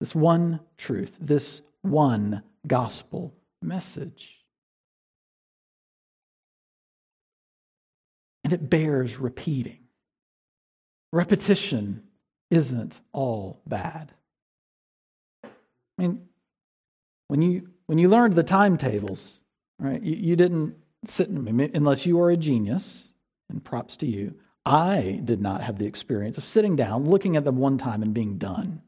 this 0.00 0.14
one 0.14 0.60
truth, 0.76 1.16
this 1.20 1.62
one 1.82 2.42
gospel 2.66 3.34
message. 3.60 4.38
And 8.42 8.52
it 8.52 8.68
bears 8.68 9.18
repeating 9.18 9.81
repetition 11.12 12.02
isn't 12.50 12.96
all 13.12 13.60
bad. 13.66 14.12
I 15.44 15.48
mean, 15.98 16.28
when 17.28 17.42
you 17.42 17.68
when 17.86 17.98
you 17.98 18.08
learned 18.08 18.34
the 18.34 18.42
timetables, 18.42 19.40
right? 19.78 20.02
You, 20.02 20.16
you 20.16 20.36
didn't 20.36 20.74
sit 21.06 21.28
unless 21.28 22.06
you 22.06 22.20
are 22.20 22.30
a 22.30 22.36
genius, 22.36 23.10
and 23.50 23.64
props 23.64 23.96
to 23.96 24.06
you. 24.06 24.34
I 24.64 25.20
did 25.24 25.40
not 25.40 25.62
have 25.62 25.78
the 25.78 25.86
experience 25.86 26.38
of 26.38 26.46
sitting 26.46 26.76
down, 26.76 27.04
looking 27.04 27.36
at 27.36 27.44
them 27.44 27.56
one 27.56 27.78
time, 27.78 28.02
and 28.02 28.14
being 28.14 28.38
done. 28.38 28.82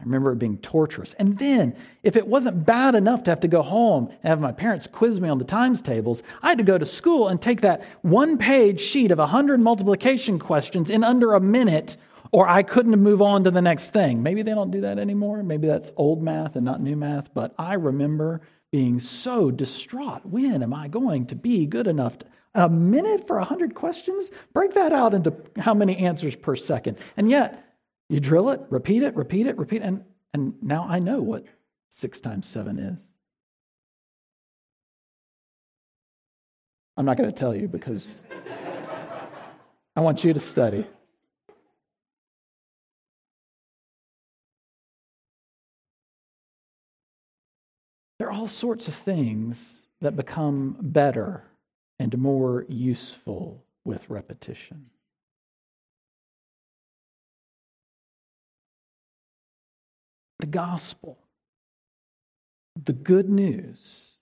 I 0.00 0.04
remember 0.04 0.30
it 0.30 0.38
being 0.38 0.58
torturous. 0.58 1.12
And 1.14 1.38
then, 1.38 1.74
if 2.04 2.14
it 2.14 2.28
wasn't 2.28 2.64
bad 2.64 2.94
enough 2.94 3.24
to 3.24 3.32
have 3.32 3.40
to 3.40 3.48
go 3.48 3.62
home 3.62 4.10
and 4.22 4.28
have 4.28 4.40
my 4.40 4.52
parents 4.52 4.86
quiz 4.86 5.20
me 5.20 5.28
on 5.28 5.38
the 5.38 5.44
times 5.44 5.82
tables, 5.82 6.22
I 6.40 6.50
had 6.50 6.58
to 6.58 6.64
go 6.64 6.78
to 6.78 6.86
school 6.86 7.26
and 7.26 7.42
take 7.42 7.62
that 7.62 7.82
one 8.02 8.38
page 8.38 8.80
sheet 8.80 9.10
of 9.10 9.18
100 9.18 9.58
multiplication 9.58 10.38
questions 10.38 10.88
in 10.88 11.02
under 11.02 11.34
a 11.34 11.40
minute, 11.40 11.96
or 12.30 12.48
I 12.48 12.62
couldn't 12.62 12.96
move 13.00 13.20
on 13.20 13.42
to 13.42 13.50
the 13.50 13.60
next 13.60 13.90
thing. 13.90 14.22
Maybe 14.22 14.42
they 14.42 14.54
don't 14.54 14.70
do 14.70 14.82
that 14.82 15.00
anymore. 15.00 15.42
Maybe 15.42 15.66
that's 15.66 15.90
old 15.96 16.22
math 16.22 16.54
and 16.54 16.64
not 16.64 16.80
new 16.80 16.94
math. 16.94 17.34
But 17.34 17.52
I 17.58 17.74
remember 17.74 18.40
being 18.70 19.00
so 19.00 19.50
distraught. 19.50 20.24
When 20.24 20.62
am 20.62 20.74
I 20.74 20.86
going 20.86 21.26
to 21.26 21.34
be 21.34 21.66
good 21.66 21.88
enough? 21.88 22.18
To, 22.18 22.26
a 22.54 22.68
minute 22.68 23.26
for 23.26 23.38
100 23.38 23.74
questions? 23.74 24.30
Break 24.52 24.74
that 24.74 24.92
out 24.92 25.12
into 25.12 25.34
how 25.58 25.74
many 25.74 25.96
answers 25.96 26.36
per 26.36 26.54
second. 26.54 26.98
And 27.16 27.30
yet, 27.30 27.67
you 28.08 28.20
drill 28.20 28.50
it, 28.50 28.60
repeat 28.70 29.02
it, 29.02 29.14
repeat 29.14 29.46
it, 29.46 29.58
repeat 29.58 29.82
it, 29.82 29.84
and, 29.84 30.04
and 30.32 30.54
now 30.62 30.86
I 30.88 30.98
know 30.98 31.20
what 31.20 31.44
six 31.90 32.20
times 32.20 32.48
seven 32.48 32.78
is. 32.78 32.98
I'm 36.96 37.04
not 37.04 37.16
going 37.16 37.30
to 37.30 37.38
tell 37.38 37.54
you 37.54 37.68
because 37.68 38.20
I 39.94 40.00
want 40.00 40.24
you 40.24 40.32
to 40.32 40.40
study. 40.40 40.84
There 48.18 48.28
are 48.28 48.32
all 48.32 48.48
sorts 48.48 48.88
of 48.88 48.94
things 48.94 49.76
that 50.00 50.16
become 50.16 50.76
better 50.80 51.44
and 52.00 52.18
more 52.18 52.64
useful 52.68 53.64
with 53.84 54.10
repetition. 54.10 54.90
The 60.38 60.46
gospel, 60.46 61.18
the 62.84 62.92
good 62.92 63.28
news 63.28 64.12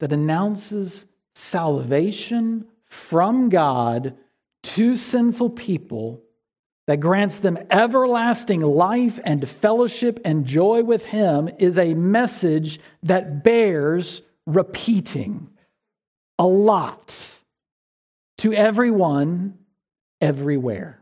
that 0.00 0.12
announces 0.12 1.04
salvation 1.34 2.66
from 2.84 3.48
God 3.48 4.16
to 4.62 4.96
sinful 4.96 5.50
people, 5.50 6.22
that 6.86 7.00
grants 7.00 7.38
them 7.38 7.58
everlasting 7.70 8.60
life 8.60 9.20
and 9.24 9.48
fellowship 9.48 10.20
and 10.24 10.44
joy 10.44 10.82
with 10.82 11.06
Him, 11.06 11.48
is 11.58 11.78
a 11.78 11.94
message 11.94 12.80
that 13.02 13.44
bears 13.44 14.22
repeating 14.46 15.48
a 16.38 16.46
lot 16.46 17.16
to 18.38 18.52
everyone, 18.52 19.58
everywhere. 20.20 21.00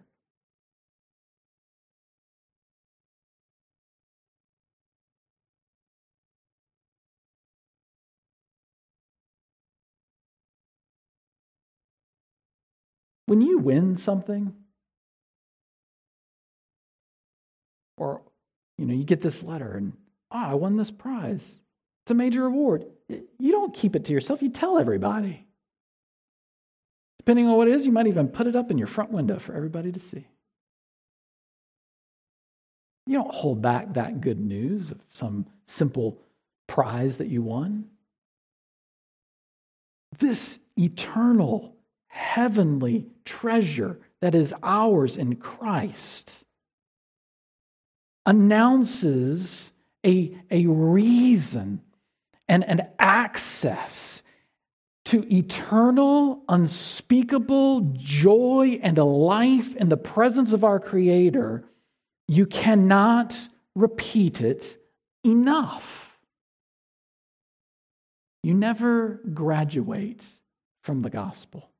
When 13.28 13.42
you 13.42 13.58
win 13.58 13.98
something, 13.98 14.54
or 17.98 18.22
you 18.78 18.86
know, 18.86 18.94
you 18.94 19.04
get 19.04 19.20
this 19.20 19.42
letter 19.42 19.76
and 19.76 19.92
oh, 20.30 20.38
I 20.38 20.54
won 20.54 20.78
this 20.78 20.90
prize. 20.90 21.60
It's 22.04 22.10
a 22.10 22.14
major 22.14 22.46
award. 22.46 22.86
You 23.10 23.52
don't 23.52 23.74
keep 23.74 23.94
it 23.94 24.06
to 24.06 24.14
yourself, 24.14 24.40
you 24.40 24.48
tell 24.48 24.78
everybody. 24.78 25.46
Depending 27.18 27.48
on 27.48 27.58
what 27.58 27.68
it 27.68 27.76
is, 27.76 27.84
you 27.84 27.92
might 27.92 28.06
even 28.06 28.28
put 28.28 28.46
it 28.46 28.56
up 28.56 28.70
in 28.70 28.78
your 28.78 28.86
front 28.86 29.10
window 29.10 29.38
for 29.38 29.54
everybody 29.54 29.92
to 29.92 30.00
see. 30.00 30.26
You 33.06 33.18
don't 33.18 33.34
hold 33.34 33.60
back 33.60 33.92
that 33.92 34.22
good 34.22 34.40
news 34.40 34.90
of 34.90 35.00
some 35.10 35.44
simple 35.66 36.18
prize 36.66 37.18
that 37.18 37.28
you 37.28 37.42
won. 37.42 37.88
This 40.18 40.58
eternal 40.78 41.74
heavenly 42.08 43.06
treasure 43.24 43.98
that 44.20 44.34
is 44.34 44.52
ours 44.62 45.16
in 45.16 45.36
Christ 45.36 46.44
announces 48.26 49.72
a, 50.04 50.36
a 50.50 50.66
reason 50.66 51.80
and 52.48 52.64
an 52.64 52.88
access 52.98 54.22
to 55.06 55.24
eternal, 55.34 56.42
unspeakable 56.48 57.80
joy 57.94 58.78
and 58.82 58.98
a 58.98 59.04
life 59.04 59.74
in 59.76 59.88
the 59.88 59.96
presence 59.96 60.52
of 60.52 60.64
our 60.64 60.78
Creator, 60.78 61.64
you 62.26 62.44
cannot 62.44 63.34
repeat 63.74 64.42
it 64.42 64.78
enough. 65.24 66.18
You 68.42 68.52
never 68.52 69.20
graduate 69.32 70.22
from 70.82 71.00
the 71.00 71.10
gospel. 71.10 71.70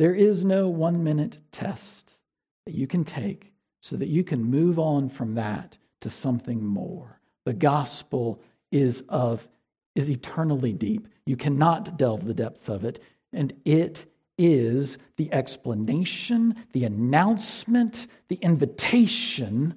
There 0.00 0.14
is 0.14 0.46
no 0.46 0.66
one 0.66 1.04
minute 1.04 1.36
test 1.52 2.16
that 2.64 2.74
you 2.74 2.86
can 2.86 3.04
take 3.04 3.52
so 3.82 3.96
that 3.96 4.08
you 4.08 4.24
can 4.24 4.42
move 4.42 4.78
on 4.78 5.10
from 5.10 5.34
that 5.34 5.76
to 6.00 6.08
something 6.08 6.64
more. 6.64 7.20
The 7.44 7.52
gospel 7.52 8.40
is 8.72 9.04
of 9.10 9.46
is 9.94 10.08
eternally 10.08 10.72
deep. 10.72 11.06
You 11.26 11.36
cannot 11.36 11.98
delve 11.98 12.24
the 12.24 12.32
depths 12.32 12.70
of 12.70 12.82
it, 12.82 13.02
and 13.30 13.52
it 13.66 14.06
is 14.38 14.96
the 15.18 15.30
explanation, 15.34 16.54
the 16.72 16.84
announcement, 16.84 18.06
the 18.28 18.36
invitation 18.36 19.74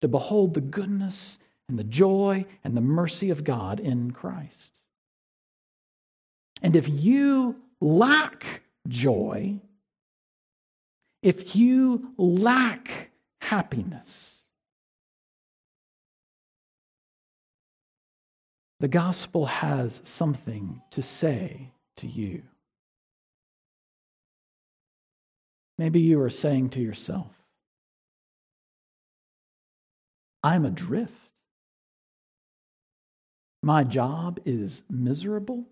to 0.00 0.08
behold 0.08 0.54
the 0.54 0.62
goodness 0.62 1.38
and 1.68 1.78
the 1.78 1.84
joy 1.84 2.46
and 2.64 2.74
the 2.74 2.80
mercy 2.80 3.28
of 3.28 3.44
God 3.44 3.80
in 3.80 4.12
Christ. 4.12 4.72
And 6.62 6.74
if 6.74 6.88
you 6.88 7.56
lack 7.82 8.62
joy, 8.88 9.60
if 11.22 11.54
you 11.54 12.14
lack 12.16 13.10
happiness, 13.40 14.38
the 18.80 18.88
gospel 18.88 19.46
has 19.46 20.00
something 20.04 20.82
to 20.90 21.02
say 21.02 21.72
to 21.96 22.06
you. 22.06 22.42
Maybe 25.76 26.00
you 26.00 26.20
are 26.20 26.30
saying 26.30 26.70
to 26.70 26.80
yourself, 26.80 27.30
I'm 30.42 30.64
adrift. 30.64 31.12
My 33.62 33.84
job 33.84 34.40
is 34.44 34.82
miserable. 34.88 35.64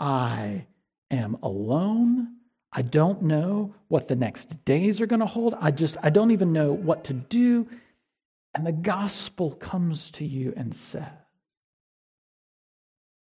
I 0.00 0.66
am 1.10 1.36
alone. 1.42 2.36
I 2.72 2.82
don't 2.82 3.22
know 3.22 3.74
what 3.88 4.08
the 4.08 4.16
next 4.16 4.64
days 4.64 5.00
are 5.00 5.06
going 5.06 5.20
to 5.20 5.26
hold. 5.26 5.54
I 5.60 5.70
just, 5.70 5.96
I 6.02 6.10
don't 6.10 6.30
even 6.30 6.52
know 6.52 6.72
what 6.72 7.04
to 7.04 7.12
do. 7.12 7.68
And 8.54 8.66
the 8.66 8.72
gospel 8.72 9.52
comes 9.52 10.10
to 10.12 10.24
you 10.24 10.52
and 10.56 10.74
says, 10.74 11.08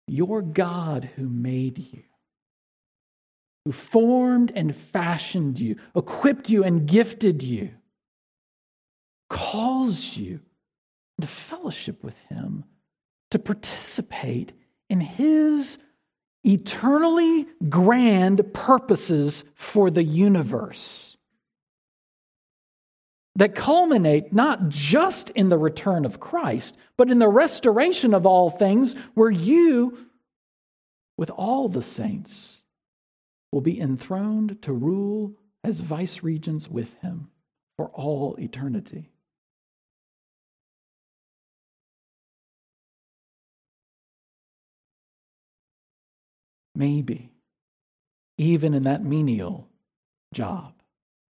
Your 0.06 0.42
God 0.42 1.10
who 1.16 1.28
made 1.28 1.78
you, 1.78 2.02
who 3.64 3.72
formed 3.72 4.52
and 4.54 4.74
fashioned 4.74 5.58
you, 5.60 5.76
equipped 5.94 6.50
you 6.50 6.64
and 6.64 6.86
gifted 6.86 7.42
you, 7.42 7.70
calls 9.28 10.16
you 10.16 10.40
into 11.18 11.28
fellowship 11.28 12.02
with 12.02 12.18
him 12.28 12.64
to 13.30 13.38
participate 13.38 14.52
in 14.88 15.00
his 15.00 15.78
eternally 16.44 17.46
grand 17.68 18.52
purposes 18.52 19.44
for 19.54 19.90
the 19.90 20.04
universe 20.04 21.16
that 23.36 23.54
culminate 23.54 24.32
not 24.32 24.68
just 24.68 25.30
in 25.30 25.48
the 25.48 25.58
return 25.58 26.04
of 26.04 26.20
Christ, 26.20 26.76
but 26.96 27.10
in 27.10 27.18
the 27.18 27.28
restoration 27.28 28.14
of 28.14 28.26
all 28.26 28.50
things, 28.50 28.94
where 29.14 29.30
you, 29.30 30.06
with 31.16 31.30
all 31.30 31.68
the 31.68 31.82
saints, 31.82 32.62
will 33.50 33.60
be 33.60 33.80
enthroned 33.80 34.62
to 34.62 34.72
rule 34.72 35.34
as 35.64 35.80
vice 35.80 36.22
regents 36.22 36.68
with 36.68 36.94
him 37.00 37.30
for 37.76 37.88
all 37.88 38.36
eternity. 38.38 39.13
Maybe, 46.74 47.30
even 48.36 48.74
in 48.74 48.82
that 48.84 49.04
menial 49.04 49.68
job, 50.32 50.74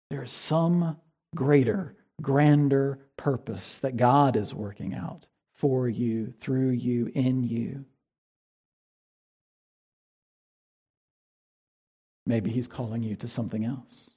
there 0.10 0.24
is 0.24 0.32
some 0.32 0.98
greater, 1.36 1.96
grander 2.22 3.00
purpose 3.18 3.80
that 3.80 3.98
God 3.98 4.36
is 4.36 4.54
working 4.54 4.94
out 4.94 5.26
for 5.56 5.90
you, 5.90 6.34
through 6.40 6.72
you, 6.72 7.12
in 7.14 7.44
you. 7.44 7.86
Maybe 12.26 12.52
He's 12.52 12.68
calling 12.68 13.04
you 13.04 13.16
to 13.18 13.28
something 13.28 13.66
else. 13.66 14.12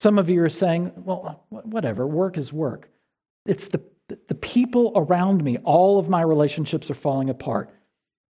Some 0.00 0.18
of 0.18 0.28
you 0.28 0.42
are 0.42 0.50
saying, 0.50 0.92
well, 0.96 1.44
whatever, 1.48 2.06
work 2.06 2.36
is 2.36 2.52
work. 2.52 2.90
It's 3.46 3.68
the, 3.68 3.82
the 4.28 4.34
people 4.34 4.92
around 4.94 5.42
me, 5.42 5.58
all 5.64 5.98
of 5.98 6.08
my 6.08 6.22
relationships 6.22 6.90
are 6.90 6.94
falling 6.94 7.30
apart. 7.30 7.70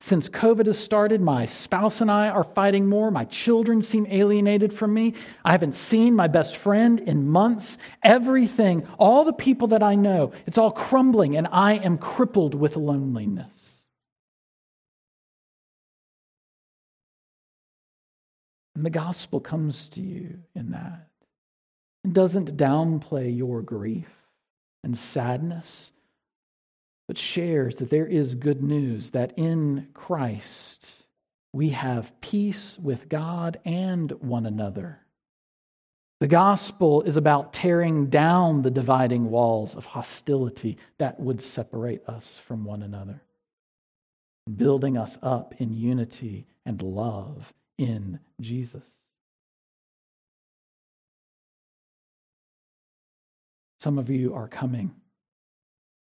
Since 0.04 0.28
COVID 0.30 0.66
has 0.66 0.80
started, 0.80 1.20
my 1.20 1.46
spouse 1.46 2.00
and 2.00 2.10
I 2.10 2.28
are 2.28 2.42
fighting 2.42 2.88
more. 2.88 3.12
My 3.12 3.24
children 3.24 3.82
seem 3.82 4.04
alienated 4.10 4.72
from 4.72 4.92
me. 4.92 5.14
I 5.44 5.52
haven't 5.52 5.76
seen 5.76 6.16
my 6.16 6.26
best 6.26 6.56
friend 6.56 6.98
in 6.98 7.28
months. 7.28 7.78
Everything, 8.02 8.84
all 8.98 9.24
the 9.24 9.32
people 9.32 9.68
that 9.68 9.80
I 9.80 9.94
know, 9.94 10.32
it's 10.44 10.58
all 10.58 10.72
crumbling, 10.72 11.36
and 11.36 11.46
I 11.52 11.74
am 11.74 11.98
crippled 11.98 12.56
with 12.56 12.74
loneliness. 12.74 13.78
And 18.74 18.84
the 18.84 18.90
gospel 18.90 19.38
comes 19.38 19.88
to 19.90 20.00
you 20.00 20.40
in 20.52 20.72
that. 20.72 21.06
It 22.02 22.12
doesn't 22.12 22.56
downplay 22.56 23.34
your 23.36 23.62
grief 23.62 24.10
and 24.82 24.98
sadness 24.98 25.92
but 27.12 27.18
shares 27.18 27.74
that 27.74 27.90
there 27.90 28.06
is 28.06 28.34
good 28.34 28.62
news 28.62 29.10
that 29.10 29.34
in 29.36 29.86
Christ 29.92 30.88
we 31.52 31.68
have 31.68 32.18
peace 32.22 32.78
with 32.80 33.06
God 33.10 33.60
and 33.66 34.10
one 34.12 34.46
another. 34.46 34.98
The 36.20 36.26
gospel 36.26 37.02
is 37.02 37.18
about 37.18 37.52
tearing 37.52 38.06
down 38.06 38.62
the 38.62 38.70
dividing 38.70 39.28
walls 39.28 39.74
of 39.74 39.84
hostility 39.84 40.78
that 40.96 41.20
would 41.20 41.42
separate 41.42 42.00
us 42.08 42.38
from 42.38 42.64
one 42.64 42.82
another, 42.82 43.20
building 44.56 44.96
us 44.96 45.18
up 45.22 45.52
in 45.58 45.74
unity 45.74 46.46
and 46.64 46.80
love 46.80 47.52
in 47.76 48.20
Jesus. 48.40 48.84
Some 53.80 53.98
of 53.98 54.08
you 54.08 54.32
are 54.32 54.48
coming 54.48 54.94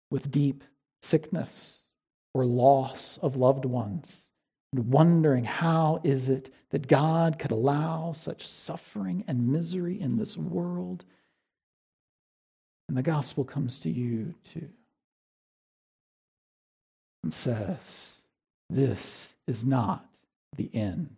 with 0.10 0.31
deep 0.31 0.63
sickness 1.01 1.81
or 2.33 2.45
loss 2.45 3.17
of 3.21 3.36
loved 3.36 3.65
ones 3.65 4.27
and 4.73 4.91
wondering 4.91 5.45
how 5.45 5.99
is 6.03 6.29
it 6.29 6.53
that 6.71 6.88
God 6.88 7.39
could 7.39 7.51
allow 7.51 8.12
such 8.12 8.45
suffering 8.47 9.23
and 9.27 9.51
misery 9.51 9.99
in 9.99 10.17
this 10.17 10.36
world. 10.36 11.05
And 12.88 12.97
the 12.97 13.03
gospel 13.03 13.43
comes 13.43 13.79
to 13.79 13.89
you 13.89 14.36
too 14.43 14.69
and 17.23 17.33
says, 17.33 18.13
This 18.69 19.33
is 19.47 19.65
not 19.65 20.05
the 20.55 20.69
end. 20.73 21.15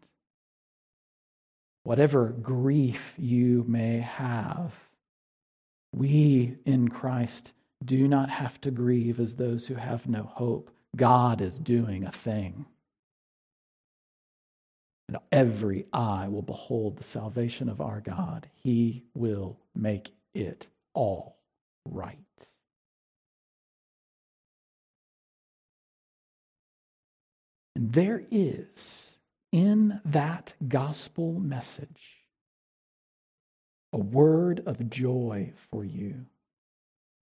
Whatever 1.83 2.29
grief 2.29 3.13
you 3.17 3.65
may 3.67 3.99
have, 3.99 4.73
we 5.93 6.57
in 6.65 6.89
Christ 6.89 7.51
do 7.83 8.07
not 8.07 8.29
have 8.29 8.59
to 8.61 8.71
grieve 8.71 9.19
as 9.19 9.35
those 9.35 9.67
who 9.67 9.75
have 9.75 10.07
no 10.07 10.23
hope. 10.23 10.71
God 10.95 11.41
is 11.41 11.59
doing 11.59 12.03
a 12.03 12.11
thing. 12.11 12.65
And 15.07 15.17
every 15.31 15.87
eye 15.91 16.27
will 16.27 16.41
behold 16.43 16.97
the 16.97 17.03
salvation 17.03 17.69
of 17.69 17.81
our 17.81 18.01
God. 18.01 18.49
He 18.53 19.05
will 19.15 19.57
make 19.73 20.11
it 20.33 20.67
all 20.93 21.37
right. 21.85 22.17
And 27.75 27.93
there 27.93 28.23
is 28.29 29.13
in 29.51 30.01
that 30.05 30.53
gospel 30.67 31.39
message 31.39 32.25
a 33.91 33.97
word 33.97 34.61
of 34.65 34.89
joy 34.89 35.53
for 35.71 35.83
you. 35.83 36.25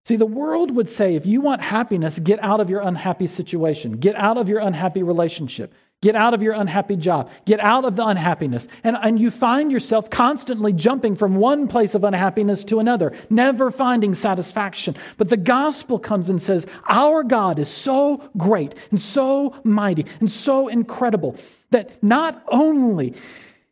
See, 0.06 0.18
the 0.18 0.26
world 0.26 0.76
would 0.76 0.90
say 0.90 1.16
if 1.16 1.26
you 1.26 1.40
want 1.40 1.62
happiness, 1.62 2.20
get 2.20 2.44
out 2.44 2.60
of 2.60 2.70
your 2.70 2.82
unhappy 2.82 3.28
situation, 3.28 3.94
get 3.94 4.16
out 4.16 4.38
of 4.38 4.50
your 4.50 4.60
unhappy 4.60 5.02
relationship, 5.02 5.74
get 6.02 6.14
out 6.14 6.34
of 6.34 6.42
your 6.42 6.52
unhappy 6.54 6.98
job, 6.98 7.32
get 7.46 7.62
out 7.62 7.86
of 7.86 7.96
the 7.96 8.06
unhappiness. 8.06 8.68
And, 8.84 8.98
and 9.02 9.18
you 9.18 9.32
find 9.32 9.72
yourself 9.72 10.10
constantly 10.10 10.74
jumping 10.74 11.16
from 11.16 11.36
one 11.36 11.70
place 11.70 11.96
of 11.96 12.04
unhappiness 12.04 12.66
to 12.66 12.80
another, 12.80 13.14
never 13.30 13.72
finding 13.72 14.14
satisfaction. 14.14 14.98
But 15.16 15.30
the 15.30 15.38
gospel 15.38 16.00
comes 16.00 16.30
and 16.30 16.42
says, 16.42 16.68
Our 16.90 17.24
God 17.24 17.58
is 17.58 17.70
so 17.70 18.30
great 18.36 18.76
and 18.92 19.00
so 19.00 19.56
mighty 19.64 20.06
and 20.20 20.30
so 20.30 20.68
incredible 20.68 21.38
that 21.72 22.04
not 22.04 22.44
only 22.50 23.16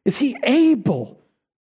is 0.05 0.17
he 0.17 0.37
able 0.43 1.20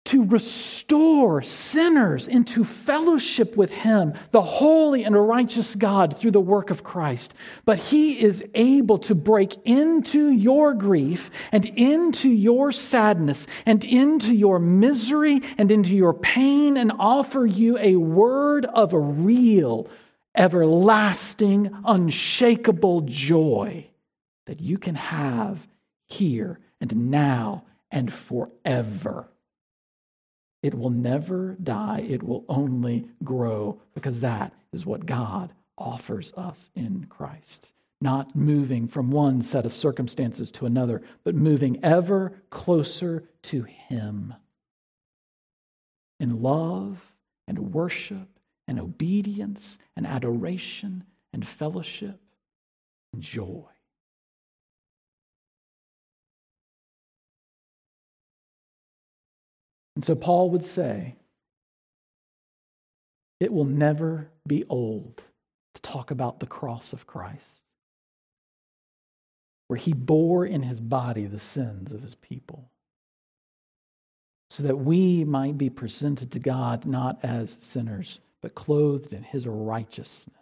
to 0.05 0.25
restore 0.25 1.41
sinners 1.41 2.27
into 2.27 2.65
fellowship 2.65 3.55
with 3.55 3.71
Him, 3.71 4.13
the 4.31 4.41
holy 4.41 5.03
and 5.03 5.15
righteous 5.15 5.75
God, 5.75 6.17
through 6.17 6.31
the 6.31 6.41
work 6.41 6.69
of 6.69 6.83
Christ. 6.83 7.33
But 7.63 7.79
He 7.79 8.19
is 8.21 8.43
able 8.53 8.97
to 8.99 9.15
break 9.15 9.55
into 9.63 10.29
your 10.29 10.73
grief 10.73 11.31
and 11.53 11.65
into 11.65 12.29
your 12.29 12.73
sadness 12.73 13.47
and 13.65 13.83
into 13.85 14.33
your 14.33 14.59
misery 14.59 15.41
and 15.57 15.71
into 15.71 15.95
your 15.95 16.13
pain 16.13 16.75
and 16.75 16.91
offer 16.99 17.45
you 17.45 17.77
a 17.77 17.95
word 17.95 18.65
of 18.65 18.91
a 18.91 18.99
real, 18.99 19.87
everlasting, 20.35 21.71
unshakable 21.85 23.01
joy 23.01 23.87
that 24.47 24.59
you 24.59 24.77
can 24.77 24.95
have 24.95 25.65
here 26.07 26.59
and 26.81 27.09
now 27.09 27.63
and 27.89 28.13
forever. 28.13 29.29
It 30.63 30.73
will 30.73 30.89
never 30.89 31.57
die, 31.61 32.05
it 32.07 32.23
will 32.23 32.45
only 32.47 33.09
grow 33.23 33.81
because 33.93 34.21
that 34.21 34.53
is 34.71 34.85
what 34.85 35.05
God 35.05 35.53
offers 35.77 36.33
us 36.37 36.69
in 36.73 37.05
Christ. 37.09 37.67
Not 37.99 38.35
moving 38.35 38.87
from 38.87 39.11
one 39.11 39.41
set 39.41 39.65
of 39.65 39.73
circumstances 39.73 40.51
to 40.51 40.65
another, 40.65 41.01
but 41.23 41.35
moving 41.35 41.83
ever 41.83 42.41
closer 42.49 43.25
to 43.43 43.63
Him 43.63 44.33
in 46.19 46.41
love 46.41 47.13
and 47.47 47.73
worship 47.73 48.39
and 48.65 48.79
obedience 48.79 49.77
and 49.97 50.07
adoration 50.07 51.03
and 51.33 51.45
fellowship 51.45 52.21
and 53.11 53.21
joy. 53.21 53.65
And 59.95 60.03
so 60.03 60.15
Paul 60.15 60.49
would 60.49 60.65
say, 60.65 61.15
it 63.39 63.51
will 63.51 63.65
never 63.65 64.29
be 64.47 64.63
old 64.69 65.21
to 65.75 65.81
talk 65.81 66.11
about 66.11 66.39
the 66.39 66.45
cross 66.45 66.93
of 66.93 67.05
Christ, 67.05 67.61
where 69.67 69.77
he 69.77 69.93
bore 69.93 70.45
in 70.45 70.63
his 70.63 70.79
body 70.79 71.25
the 71.25 71.39
sins 71.39 71.91
of 71.91 72.01
his 72.01 72.15
people, 72.15 72.69
so 74.49 74.63
that 74.63 74.77
we 74.77 75.23
might 75.23 75.57
be 75.57 75.69
presented 75.69 76.31
to 76.31 76.39
God 76.39 76.85
not 76.85 77.19
as 77.23 77.57
sinners, 77.59 78.19
but 78.41 78.55
clothed 78.55 79.13
in 79.13 79.23
his 79.23 79.45
righteousness, 79.45 80.35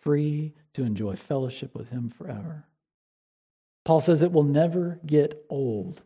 free 0.00 0.52
to 0.74 0.84
enjoy 0.84 1.16
fellowship 1.16 1.74
with 1.74 1.88
him 1.88 2.10
forever. 2.10 2.66
Paul 3.84 4.00
says 4.00 4.22
it 4.22 4.32
will 4.32 4.42
never 4.42 5.00
get 5.06 5.44
old 5.48 6.02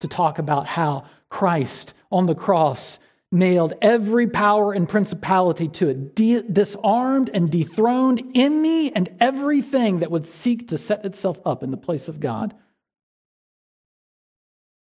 to 0.00 0.08
talk 0.08 0.38
about 0.38 0.66
how 0.66 1.04
Christ 1.28 1.94
on 2.10 2.26
the 2.26 2.34
cross 2.34 2.98
nailed 3.34 3.74
every 3.82 4.28
power 4.28 4.72
and 4.72 4.88
principality 4.88 5.68
to 5.68 5.88
it, 5.88 6.14
de- 6.14 6.42
disarmed 6.42 7.28
and 7.34 7.50
dethroned 7.50 8.22
any 8.34 8.94
and 8.94 9.10
everything 9.20 9.98
that 9.98 10.10
would 10.10 10.26
seek 10.26 10.68
to 10.68 10.78
set 10.78 11.04
itself 11.04 11.40
up 11.44 11.62
in 11.62 11.70
the 11.70 11.76
place 11.76 12.06
of 12.06 12.20
God. 12.20 12.54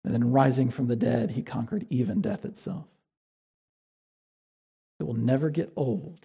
And 0.03 0.13
then 0.13 0.31
rising 0.31 0.69
from 0.69 0.87
the 0.87 0.95
dead, 0.95 1.31
he 1.31 1.41
conquered 1.41 1.87
even 1.89 2.21
death 2.21 2.45
itself. 2.45 2.85
It 4.99 5.03
will 5.05 5.15
never 5.15 5.49
get 5.49 5.73
old, 5.75 6.19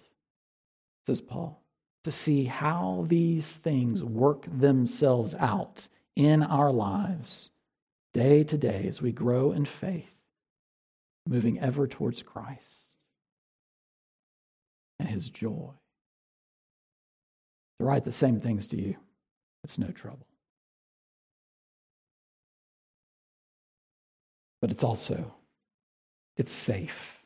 says 1.07 1.19
Paul, 1.19 1.63
to 2.03 2.11
see 2.11 2.45
how 2.45 3.05
these 3.09 3.53
things 3.53 4.03
work 4.03 4.45
themselves 4.47 5.33
out 5.35 5.87
in 6.15 6.43
our 6.43 6.71
lives 6.71 7.50
day 8.13 8.43
to 8.43 8.57
day 8.57 8.85
as 8.87 9.01
we 9.01 9.11
grow 9.11 9.51
in 9.51 9.65
faith, 9.65 10.15
moving 11.27 11.59
ever 11.59 11.87
towards 11.87 12.23
Christ 12.23 12.85
and 14.99 15.09
his 15.09 15.29
joy. 15.29 15.71
To 17.79 17.85
write 17.85 18.03
the 18.03 18.11
same 18.11 18.39
things 18.39 18.67
to 18.67 18.79
you, 18.79 18.95
it's 19.63 19.77
no 19.77 19.87
trouble. 19.87 20.27
But 24.61 24.71
it's 24.71 24.83
also 24.83 25.33
it's 26.37 26.51
safe. 26.51 27.19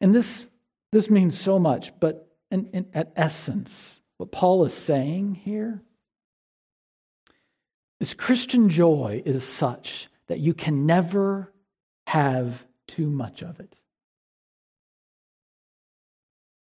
And 0.00 0.14
this 0.14 0.46
this 0.92 1.10
means 1.10 1.38
so 1.38 1.58
much, 1.58 1.92
but 2.00 2.26
in, 2.50 2.68
in, 2.72 2.86
at 2.94 3.12
essence, 3.14 4.00
what 4.16 4.32
Paul 4.32 4.64
is 4.64 4.74
saying 4.74 5.36
here 5.36 5.82
this 8.00 8.14
Christian 8.14 8.70
joy 8.70 9.22
is 9.24 9.46
such 9.46 10.08
that 10.26 10.40
you 10.40 10.54
can 10.54 10.86
never 10.86 11.52
have 12.06 12.64
too 12.88 13.08
much 13.08 13.42
of 13.42 13.60
it. 13.60 13.76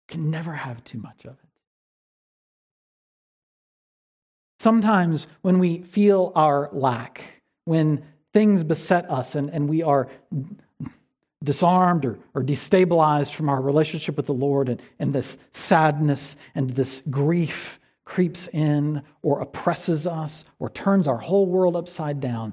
Can 0.06 0.30
never 0.30 0.52
have 0.52 0.84
too 0.84 0.98
much 0.98 1.24
of 1.24 1.32
it. 1.32 1.38
Sometimes 4.60 5.26
when 5.40 5.58
we 5.58 5.82
feel 5.82 6.30
our 6.34 6.68
lack, 6.72 7.22
when 7.64 8.04
things 8.32 8.62
beset 8.62 9.10
us 9.10 9.34
and, 9.34 9.48
and 9.50 9.68
we 9.68 9.82
are 9.82 10.08
disarmed 11.42 12.04
or, 12.04 12.18
or 12.34 12.42
destabilized 12.42 13.32
from 13.32 13.48
our 13.48 13.60
relationship 13.60 14.16
with 14.16 14.26
the 14.26 14.34
Lord, 14.34 14.68
and, 14.68 14.82
and 14.98 15.12
this 15.14 15.38
sadness 15.52 16.36
and 16.54 16.70
this 16.70 17.02
grief 17.10 17.80
creeps 18.04 18.48
in 18.48 19.02
or 19.22 19.40
oppresses 19.40 20.06
us 20.06 20.44
or 20.58 20.70
turns 20.70 21.08
our 21.08 21.18
whole 21.18 21.46
world 21.46 21.76
upside 21.76 22.20
down, 22.20 22.52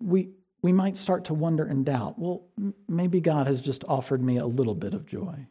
we, 0.00 0.30
we 0.62 0.72
might 0.72 0.96
start 0.96 1.24
to 1.26 1.34
wonder 1.34 1.64
and 1.64 1.84
doubt 1.84 2.18
well, 2.18 2.44
maybe 2.88 3.20
God 3.20 3.46
has 3.46 3.60
just 3.60 3.84
offered 3.88 4.22
me 4.22 4.36
a 4.38 4.46
little 4.46 4.74
bit 4.74 4.94
of 4.94 5.06
joy. 5.06 5.46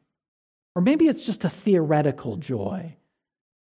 Or 0.75 0.81
maybe 0.81 1.07
it's 1.07 1.25
just 1.25 1.45
a 1.45 1.49
theoretical 1.49 2.35
joy. 2.35 2.97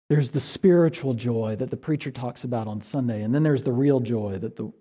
There's 0.10 0.32
the 0.32 0.42
spiritual 0.42 1.14
joy 1.14 1.56
that 1.58 1.70
the 1.70 1.78
preacher 1.78 2.12
talks 2.12 2.44
about 2.44 2.68
on 2.68 2.82
Sunday, 2.82 3.22
and 3.22 3.34
then 3.34 3.44
there's 3.44 3.64
the 3.64 3.72
real 3.72 4.00
joy 4.00 4.40
that 4.40 4.58
the, 4.58 4.74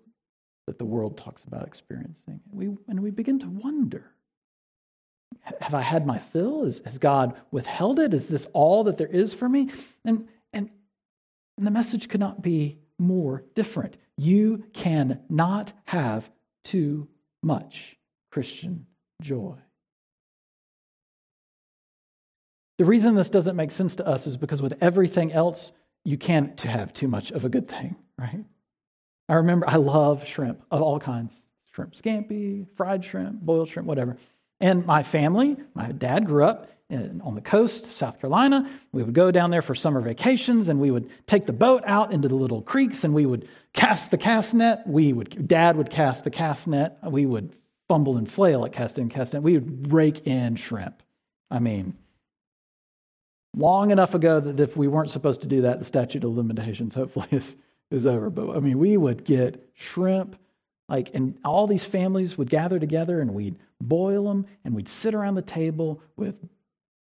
that 0.67 0.79
the 0.79 0.85
world 0.85 1.17
talks 1.17 1.43
about 1.43 1.65
experiencing. 1.65 2.41
We, 2.51 2.69
and 2.87 2.99
we 2.99 3.11
begin 3.11 3.39
to 3.39 3.47
wonder 3.47 4.11
have 5.61 5.73
I 5.73 5.81
had 5.81 6.05
my 6.05 6.19
fill? 6.19 6.65
Is, 6.65 6.81
has 6.85 6.97
God 6.97 7.35
withheld 7.51 7.99
it? 7.99 8.13
Is 8.13 8.27
this 8.27 8.47
all 8.53 8.83
that 8.85 8.97
there 8.97 9.07
is 9.07 9.33
for 9.33 9.47
me? 9.47 9.69
And, 10.05 10.27
and, 10.53 10.69
the 11.57 11.71
message 11.71 12.07
could 12.07 12.19
not 12.19 12.41
be 12.41 12.79
more 12.97 13.43
different. 13.55 13.97
You 14.17 14.65
cannot 14.73 15.73
have 15.85 16.29
too 16.63 17.09
much 17.43 17.97
Christian 18.31 18.85
joy. 19.21 19.55
The 22.77 22.85
reason 22.85 23.15
this 23.15 23.29
doesn't 23.29 23.57
make 23.57 23.71
sense 23.71 23.95
to 23.97 24.07
us 24.07 24.25
is 24.25 24.37
because 24.37 24.61
with 24.61 24.75
everything 24.79 25.33
else, 25.33 25.73
you 26.05 26.17
can't 26.17 26.59
have 26.61 26.93
too 26.93 27.09
much 27.09 27.29
of 27.31 27.43
a 27.43 27.49
good 27.49 27.67
thing, 27.67 27.97
right? 28.17 28.45
I 29.27 29.33
remember 29.33 29.69
I 29.69 29.75
love 29.75 30.25
shrimp 30.25 30.61
of 30.71 30.81
all 30.81 30.99
kinds 30.99 31.41
shrimp 31.71 31.93
scampi, 31.93 32.65
fried 32.75 33.05
shrimp, 33.05 33.41
boiled 33.41 33.69
shrimp, 33.69 33.87
whatever. 33.87 34.17
And 34.59 34.85
my 34.85 35.03
family, 35.03 35.55
my 35.75 35.91
dad 35.91 36.25
grew 36.25 36.43
up 36.43 36.69
in, 36.89 37.21
on 37.21 37.35
the 37.35 37.41
coast, 37.41 37.97
South 37.97 38.19
Carolina. 38.19 38.69
We 38.91 39.03
would 39.03 39.13
go 39.13 39.31
down 39.31 39.51
there 39.51 39.61
for 39.61 39.75
summer 39.75 40.01
vacations 40.01 40.67
and 40.67 40.79
we 40.79 40.91
would 40.91 41.09
take 41.27 41.45
the 41.45 41.53
boat 41.53 41.83
out 41.85 42.11
into 42.11 42.27
the 42.27 42.35
little 42.35 42.61
creeks 42.61 43.03
and 43.03 43.13
we 43.13 43.25
would 43.25 43.47
cast 43.73 44.11
the 44.11 44.17
cast 44.17 44.53
net. 44.53 44.83
We 44.87 45.13
would, 45.13 45.47
dad 45.47 45.77
would 45.77 45.91
cast 45.91 46.23
the 46.23 46.31
cast 46.31 46.67
net. 46.67 46.97
We 47.03 47.25
would 47.25 47.53
fumble 47.87 48.17
and 48.17 48.31
flail 48.31 48.65
at 48.65 48.73
cast 48.73 48.97
net. 48.97 49.43
We 49.43 49.53
would 49.53 49.93
rake 49.93 50.25
in 50.25 50.55
shrimp. 50.55 51.03
I 51.51 51.59
mean, 51.59 51.95
long 53.55 53.91
enough 53.91 54.13
ago 54.13 54.39
that 54.39 54.59
if 54.59 54.75
we 54.75 54.87
weren't 54.87 55.11
supposed 55.11 55.41
to 55.41 55.47
do 55.47 55.61
that, 55.61 55.79
the 55.79 55.85
statute 55.85 56.23
of 56.23 56.35
limitations 56.35 56.95
hopefully 56.95 57.27
is, 57.31 57.55
is 57.91 58.05
over. 58.05 58.29
But 58.29 58.55
I 58.55 58.59
mean, 58.59 58.79
we 58.79 58.97
would 58.97 59.23
get 59.25 59.69
shrimp, 59.75 60.37
like, 60.87 61.11
and 61.13 61.37
all 61.45 61.67
these 61.67 61.85
families 61.85 62.35
would 62.37 62.49
gather 62.49 62.79
together 62.79 63.21
and 63.21 63.35
we'd 63.35 63.57
boil 63.79 64.25
them 64.25 64.47
and 64.65 64.75
we'd 64.75 64.89
sit 64.89 65.13
around 65.13 65.35
the 65.35 65.43
table 65.43 66.01
with 66.15 66.35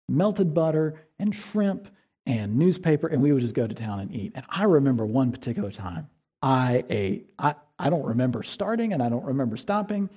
melted 0.08 0.54
butter 0.54 1.02
and 1.20 1.36
shrimp 1.36 1.90
and 2.26 2.58
newspaper, 2.58 3.08
and 3.08 3.22
we 3.22 3.32
would 3.32 3.42
just 3.42 3.54
go 3.54 3.68
to 3.68 3.74
town 3.74 4.00
and 4.00 4.14
eat. 4.14 4.34
And 4.36 4.46
I 4.50 4.64
remember 4.64 5.06
one 5.06 5.32
particular 5.32 5.72
time 5.72 6.10
I 6.42 6.84
ate, 6.90 7.30
I, 7.40 7.56
I 7.80 7.90
don't 7.90 8.06
remember 8.06 8.44
starting 8.44 8.94
and 8.94 9.02
I 9.02 9.10
don't 9.10 9.26
remember 9.26 9.58
stopping, 9.58 10.10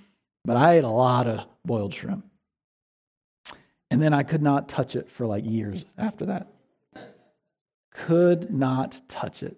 but 0.45 0.57
I 0.57 0.75
ate 0.75 0.85
a 0.85 0.89
lot 0.89 1.27
of 1.27 1.47
boiled 1.65 1.95
shrimp. 1.95 2.27
And 3.91 4.01
then 4.01 4.13
I 4.13 4.23
could 4.23 4.43
not 4.43 4.69
touch 4.69 4.95
it 4.95 5.11
for 5.11 5.27
like 5.27 5.45
years 5.45 5.85
after 5.99 6.27
that. 6.27 6.49
Could 7.93 8.53
not 8.53 9.09
touch 9.09 9.43
it. 9.43 9.57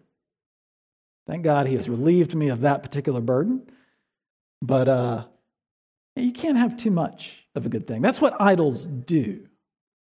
Thank 1.26 1.44
God 1.44 1.66
he 1.66 1.76
has 1.76 1.88
relieved 1.88 2.34
me 2.34 2.48
of 2.48 2.62
that 2.62 2.82
particular 2.82 3.20
burden. 3.20 3.62
But 4.60 4.88
uh, 4.88 5.24
you 6.16 6.32
can't 6.32 6.56
have 6.56 6.76
too 6.76 6.90
much 6.90 7.44
of 7.54 7.66
a 7.66 7.68
good 7.68 7.86
thing. 7.86 8.02
That's 8.02 8.20
what 8.20 8.40
idols 8.40 8.86
do. 8.86 9.46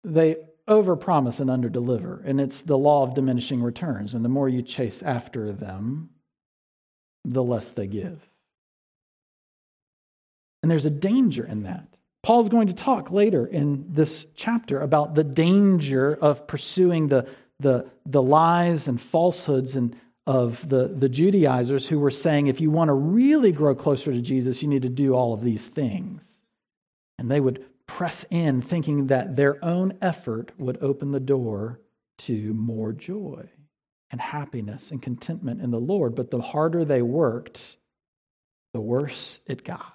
They 0.06 0.36
overpromise 0.68 1.40
and 1.40 1.50
underdeliver, 1.50 2.24
and 2.24 2.40
it's 2.40 2.62
the 2.62 2.78
law 2.78 3.02
of 3.02 3.14
diminishing 3.14 3.62
returns. 3.62 4.14
And 4.14 4.24
the 4.24 4.28
more 4.28 4.48
you 4.48 4.62
chase 4.62 5.02
after 5.02 5.52
them, 5.52 6.10
the 7.24 7.42
less 7.42 7.70
they 7.70 7.88
give. 7.88 8.28
And 10.62 10.70
there's 10.70 10.86
a 10.86 10.90
danger 10.90 11.44
in 11.44 11.64
that. 11.64 11.88
Paul's 12.22 12.48
going 12.48 12.68
to 12.68 12.72
talk 12.72 13.10
later 13.10 13.46
in 13.46 13.84
this 13.88 14.26
chapter 14.34 14.80
about 14.80 15.14
the 15.14 15.24
danger 15.24 16.14
of 16.14 16.46
pursuing 16.46 17.08
the, 17.08 17.28
the, 17.60 17.88
the 18.04 18.22
lies 18.22 18.88
and 18.88 19.00
falsehoods 19.00 19.76
and 19.76 19.96
of 20.26 20.68
the, 20.68 20.88
the 20.88 21.08
Judaizers 21.08 21.86
who 21.86 22.00
were 22.00 22.10
saying, 22.10 22.48
if 22.48 22.60
you 22.60 22.70
want 22.70 22.88
to 22.88 22.94
really 22.94 23.52
grow 23.52 23.74
closer 23.76 24.12
to 24.12 24.20
Jesus, 24.20 24.60
you 24.60 24.68
need 24.68 24.82
to 24.82 24.88
do 24.88 25.14
all 25.14 25.32
of 25.34 25.42
these 25.42 25.66
things. 25.66 26.22
And 27.18 27.30
they 27.30 27.38
would 27.38 27.64
press 27.86 28.24
in, 28.30 28.62
thinking 28.62 29.06
that 29.08 29.36
their 29.36 29.64
own 29.64 29.96
effort 30.02 30.52
would 30.58 30.82
open 30.82 31.12
the 31.12 31.20
door 31.20 31.80
to 32.18 32.52
more 32.54 32.92
joy 32.92 33.48
and 34.10 34.20
happiness 34.20 34.90
and 34.90 35.02
contentment 35.02 35.60
in 35.60 35.70
the 35.70 35.80
Lord. 35.80 36.14
But 36.14 36.30
the 36.30 36.40
harder 36.40 36.84
they 36.84 37.02
worked, 37.02 37.76
the 38.72 38.80
worse 38.80 39.40
it 39.46 39.64
got. 39.64 39.94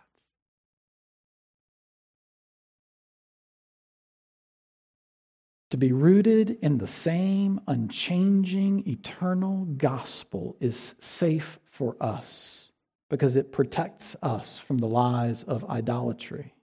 To 5.71 5.77
be 5.77 5.93
rooted 5.93 6.58
in 6.62 6.80
the 6.80 6.88
same 6.88 7.62
unchanging, 7.65 8.88
eternal 8.88 9.63
gospel 9.77 10.58
is 10.60 10.95
safe 10.99 11.60
for 11.71 11.95
us 12.01 12.71
because 13.10 13.38
it 13.38 13.54
protects 13.54 14.17
us 14.21 14.58
from 14.58 14.80
the 14.80 14.88
lies 14.88 15.43
of 15.43 15.63
idolatry. 15.69 16.54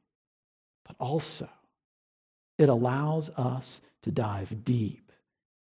But 0.88 0.96
also, 0.98 1.48
it 2.59 2.68
allows 2.68 3.31
us 3.37 3.81
to 4.03 4.11
dive 4.11 4.64
deep 4.64 5.12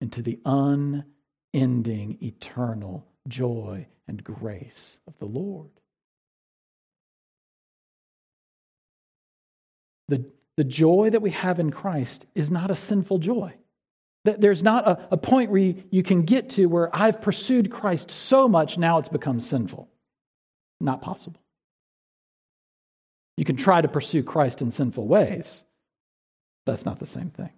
into 0.02 0.24
the 0.24 0.40
unending, 0.46 2.18
eternal 2.22 3.06
joy 3.28 3.86
and 4.08 4.24
grace 4.24 4.98
of 5.08 5.20
the 5.20 5.26
Lord. 5.26 5.70
The 10.08 10.26
the 10.58 10.64
joy 10.64 11.12
that 11.12 11.22
we 11.22 11.32
have 11.32 11.60
in 11.60 11.72
Christ 11.72 12.26
is 12.34 12.52
not 12.52 12.72
a 12.72 12.76
sinful 12.76 13.20
joy. 13.20 13.54
There's 14.26 14.64
not 14.64 14.86
a, 14.86 15.08
a 15.12 15.18
point 15.18 15.52
where 15.52 15.62
you, 15.62 15.84
you 15.90 16.04
can 16.04 16.24
get 16.24 16.50
to 16.52 16.66
where 16.66 16.94
I've 16.94 17.22
pursued 17.22 17.72
Christ 17.72 18.12
so 18.12 18.50
much, 18.50 18.78
now 18.78 18.98
it's 18.98 19.08
become 19.08 19.40
sinful. 19.40 19.88
Not 20.82 21.02
possible. 21.02 21.40
You 23.38 23.46
can 23.46 23.56
try 23.56 23.82
to 23.82 23.88
pursue 23.88 24.24
Christ 24.24 24.62
in 24.62 24.72
sinful 24.72 25.08
ways. 25.08 25.64
That's 26.66 26.86
not 26.86 27.00
the 27.00 27.06
same 27.06 27.30
thing. 27.30 27.52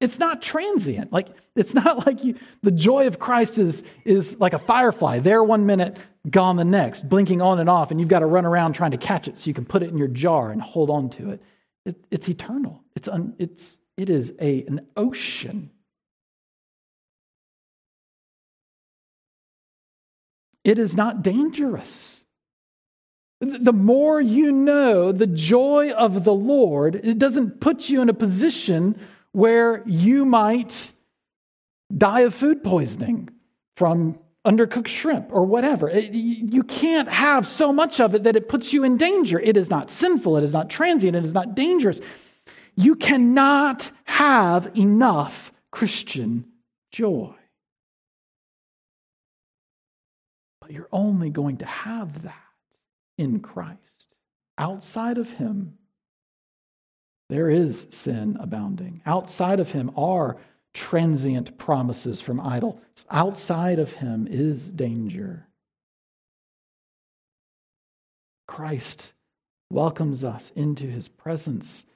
It's 0.00 0.18
not 0.18 0.42
transient. 0.42 1.12
Like 1.12 1.28
it's 1.54 1.74
not 1.74 2.06
like 2.06 2.22
you 2.22 2.36
the 2.62 2.70
joy 2.70 3.06
of 3.06 3.18
Christ 3.18 3.58
is 3.58 3.82
is 4.04 4.38
like 4.38 4.52
a 4.52 4.58
firefly, 4.58 5.18
there 5.20 5.42
one 5.42 5.66
minute, 5.66 5.96
gone 6.28 6.56
the 6.56 6.64
next, 6.64 7.08
blinking 7.08 7.40
on 7.40 7.58
and 7.58 7.68
off, 7.68 7.90
and 7.90 7.98
you've 7.98 8.08
got 8.08 8.20
to 8.20 8.26
run 8.26 8.44
around 8.44 8.74
trying 8.74 8.90
to 8.90 8.98
catch 8.98 9.26
it 9.26 9.38
so 9.38 9.48
you 9.48 9.54
can 9.54 9.64
put 9.64 9.82
it 9.82 9.88
in 9.88 9.98
your 9.98 10.08
jar 10.08 10.50
and 10.50 10.60
hold 10.60 10.90
on 10.90 11.08
to 11.10 11.30
it. 11.30 11.42
It, 11.84 12.04
it's 12.10 12.28
eternal. 12.28 12.82
It's, 12.96 13.06
un, 13.06 13.34
it's, 13.38 13.78
it 13.96 14.10
is 14.10 14.34
a, 14.40 14.64
an 14.64 14.86
ocean. 14.96 15.70
It 20.64 20.80
is 20.80 20.96
not 20.96 21.22
dangerous. 21.22 22.22
The 23.40 23.72
more 23.72 24.20
you 24.20 24.50
know 24.50 25.12
the 25.12 25.26
joy 25.26 25.90
of 25.90 26.24
the 26.24 26.32
Lord, 26.32 26.94
it 26.94 27.18
doesn't 27.18 27.60
put 27.60 27.90
you 27.90 28.00
in 28.00 28.08
a 28.08 28.14
position 28.14 28.98
where 29.32 29.82
you 29.86 30.24
might 30.24 30.92
die 31.94 32.20
of 32.20 32.34
food 32.34 32.64
poisoning 32.64 33.28
from 33.76 34.18
undercooked 34.46 34.86
shrimp 34.86 35.28
or 35.30 35.44
whatever. 35.44 35.90
It, 35.90 36.14
you 36.14 36.62
can't 36.62 37.10
have 37.10 37.46
so 37.46 37.74
much 37.74 38.00
of 38.00 38.14
it 38.14 38.22
that 38.22 38.36
it 38.36 38.48
puts 38.48 38.72
you 38.72 38.84
in 38.84 38.96
danger. 38.96 39.38
It 39.38 39.58
is 39.58 39.68
not 39.68 39.90
sinful, 39.90 40.38
it 40.38 40.44
is 40.44 40.54
not 40.54 40.70
transient, 40.70 41.14
it 41.14 41.26
is 41.26 41.34
not 41.34 41.54
dangerous. 41.54 42.00
You 42.74 42.94
cannot 42.94 43.90
have 44.04 44.70
enough 44.76 45.52
Christian 45.70 46.46
joy. 46.90 47.34
But 50.62 50.72
you're 50.72 50.88
only 50.90 51.28
going 51.28 51.58
to 51.58 51.66
have 51.66 52.22
that 52.22 52.45
in 53.18 53.40
Christ. 53.40 54.06
Outside 54.58 55.18
of 55.18 55.30
Him, 55.30 55.74
there 57.28 57.50
is 57.50 57.86
sin 57.90 58.36
abounding. 58.38 59.02
Outside 59.04 59.60
of 59.60 59.72
Him 59.72 59.90
are 59.96 60.36
transient 60.76 61.56
promises 61.56 62.20
from 62.20 62.38
idols. 62.38 62.78
Outside 63.10 63.78
of 63.78 63.94
him 63.94 64.28
is 64.30 64.62
danger. 64.64 65.48
Christ 68.46 69.14
welcomes 69.70 70.22
us 70.22 70.52
into 70.54 70.86
his 70.86 71.08
presence 71.08 71.86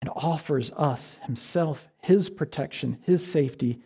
and 0.00 0.08
offers 0.14 0.70
us 0.76 1.16
himself, 1.24 1.88
his 2.00 2.30
protection, 2.30 2.98
his 3.02 3.26
safety, 3.26 3.80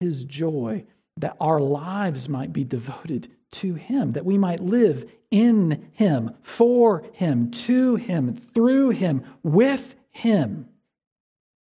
his 0.00 0.24
joy, 0.24 0.86
that 1.18 1.36
our 1.38 1.60
lives 1.60 2.30
might 2.30 2.54
be 2.54 2.64
devoted 2.64 3.28
to 3.50 3.74
him, 3.74 4.12
that 4.12 4.24
we 4.24 4.38
might 4.38 4.60
live 4.60 5.10
in 5.32 5.88
him, 5.92 6.34
for 6.42 7.04
him, 7.14 7.50
to 7.50 7.96
him, 7.96 8.34
through 8.34 8.90
him, 8.90 9.24
with 9.42 9.96
him, 10.10 10.68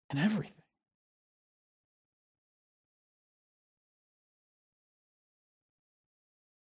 and 0.09 0.19
everything. 0.19 0.51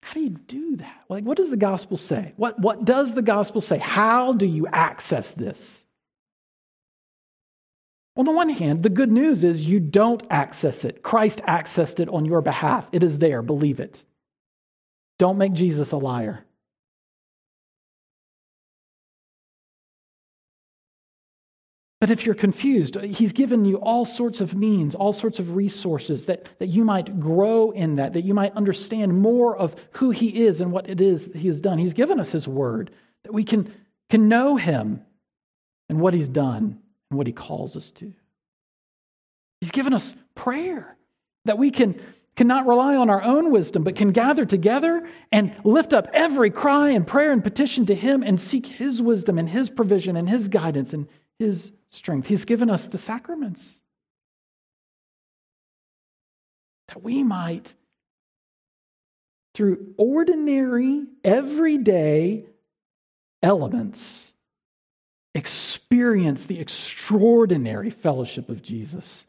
How 0.04 0.14
do 0.14 0.22
you 0.22 0.30
do 0.30 0.76
that? 0.78 1.06
Like, 1.08 1.24
what 1.24 1.38
does 1.38 1.52
the 1.52 1.58
gospel 1.58 1.96
say? 1.96 2.34
What, 2.36 2.60
what 2.60 2.84
does 2.84 3.14
the 3.14 3.22
gospel 3.22 3.62
say? 3.62 3.78
How 3.78 4.34
do 4.34 4.46
you 4.46 4.68
access 4.68 5.32
this? 5.32 5.84
On 8.18 8.26
the 8.26 8.32
one 8.32 8.50
hand, 8.50 8.84
the 8.84 8.90
good 8.90 9.12
news 9.12 9.46
is 9.46 9.62
you 9.62 9.80
don't 9.80 10.24
access 10.30 10.84
it. 10.84 11.04
Christ 11.04 11.40
accessed 11.48 12.02
it 12.02 12.10
on 12.10 12.26
your 12.26 12.42
behalf. 12.42 12.90
It 12.92 13.04
is 13.04 13.20
there, 13.20 13.42
believe 13.42 13.80
it. 13.80 14.04
Don't 15.18 15.38
make 15.38 15.54
Jesus 15.54 15.92
a 15.92 15.98
liar. 15.98 16.44
But 22.00 22.12
if 22.12 22.26
you're 22.26 22.36
confused, 22.36 22.96
he's 22.96 23.34
given 23.34 23.66
you 23.66 23.76
all 23.76 24.06
sorts 24.06 24.40
of 24.40 24.56
means, 24.56 24.96
all 24.96 25.12
sorts 25.12 25.38
of 25.38 25.56
resources 25.56 26.28
that, 26.28 26.48
that 26.60 26.68
you 26.68 26.86
might 26.86 27.20
grow 27.20 27.72
in 27.72 27.98
that, 27.98 28.14
that 28.14 28.24
you 28.24 28.34
might 28.34 28.56
understand 28.56 29.20
more 29.20 29.58
of 29.58 29.76
who 29.94 30.12
he 30.12 30.46
is 30.46 30.62
and 30.62 30.72
what 30.72 30.90
it 30.90 31.02
is 31.02 31.28
that 31.28 31.36
he 31.36 31.48
has 31.48 31.60
done. 31.60 31.78
He's 31.78 31.94
given 31.94 32.20
us 32.20 32.32
his 32.32 32.48
word, 32.48 32.92
that 33.24 33.34
we 33.34 33.44
can, 33.44 33.74
can 34.10 34.30
know 34.30 34.56
him 34.56 35.02
and 35.90 36.00
what 36.00 36.14
he's 36.14 36.30
done 36.30 36.80
and 37.10 37.18
what 37.18 37.28
he 37.28 37.34
calls 37.34 37.76
us 37.76 37.92
to. 37.92 38.14
He's 39.60 39.72
given 39.72 39.94
us 39.94 40.16
prayer, 40.36 40.96
that 41.44 41.58
we 41.58 41.70
can 41.70 42.02
cannot 42.38 42.66
rely 42.66 42.96
on 42.96 43.10
our 43.10 43.22
own 43.22 43.52
wisdom, 43.52 43.84
but 43.84 43.98
can 43.98 44.14
gather 44.14 44.46
together 44.46 45.06
and 45.30 45.54
lift 45.66 45.92
up 45.92 46.08
every 46.14 46.50
cry 46.50 46.92
and 46.92 47.06
prayer 47.06 47.34
and 47.34 47.44
petition 47.44 47.86
to 47.86 47.94
him 47.94 48.24
and 48.24 48.40
seek 48.40 48.66
his 48.66 49.02
wisdom 49.02 49.38
and 49.38 49.50
his 49.50 49.70
provision 49.70 50.16
and 50.16 50.30
his 50.30 50.48
guidance 50.48 50.94
and 50.94 51.10
his 51.38 51.74
strength. 51.90 52.28
He's 52.28 52.46
given 52.46 52.70
us 52.70 52.88
the 52.88 52.98
sacraments 52.98 53.76
that 56.88 57.04
we 57.04 57.24
might, 57.24 57.74
through 59.54 59.94
ordinary, 59.98 61.06
everyday 61.24 62.46
elements, 63.44 64.32
experience 65.36 66.46
the 66.46 66.60
extraordinary 66.60 67.90
fellowship 67.90 68.50
of 68.50 68.62
Jesus 68.62 69.26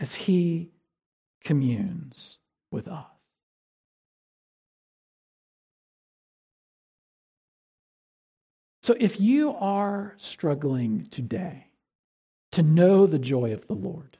as 0.00 0.14
he 0.14 0.70
communes 1.42 2.36
with 2.70 2.86
us. 2.86 3.17
So 8.88 8.96
if 8.98 9.20
you 9.20 9.54
are 9.54 10.14
struggling 10.16 11.08
today 11.10 11.66
to 12.52 12.62
know 12.62 13.04
the 13.04 13.18
joy 13.18 13.52
of 13.52 13.66
the 13.66 13.74
Lord, 13.74 14.16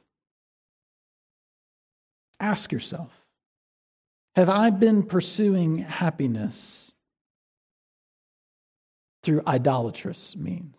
ask 2.38 2.70
yourself 2.70 3.10
Have 4.36 4.50
I 4.50 4.68
been 4.68 5.04
pursuing 5.04 5.78
happiness 5.78 6.92
through 9.22 9.40
idolatrous 9.46 10.36
means? 10.36 10.76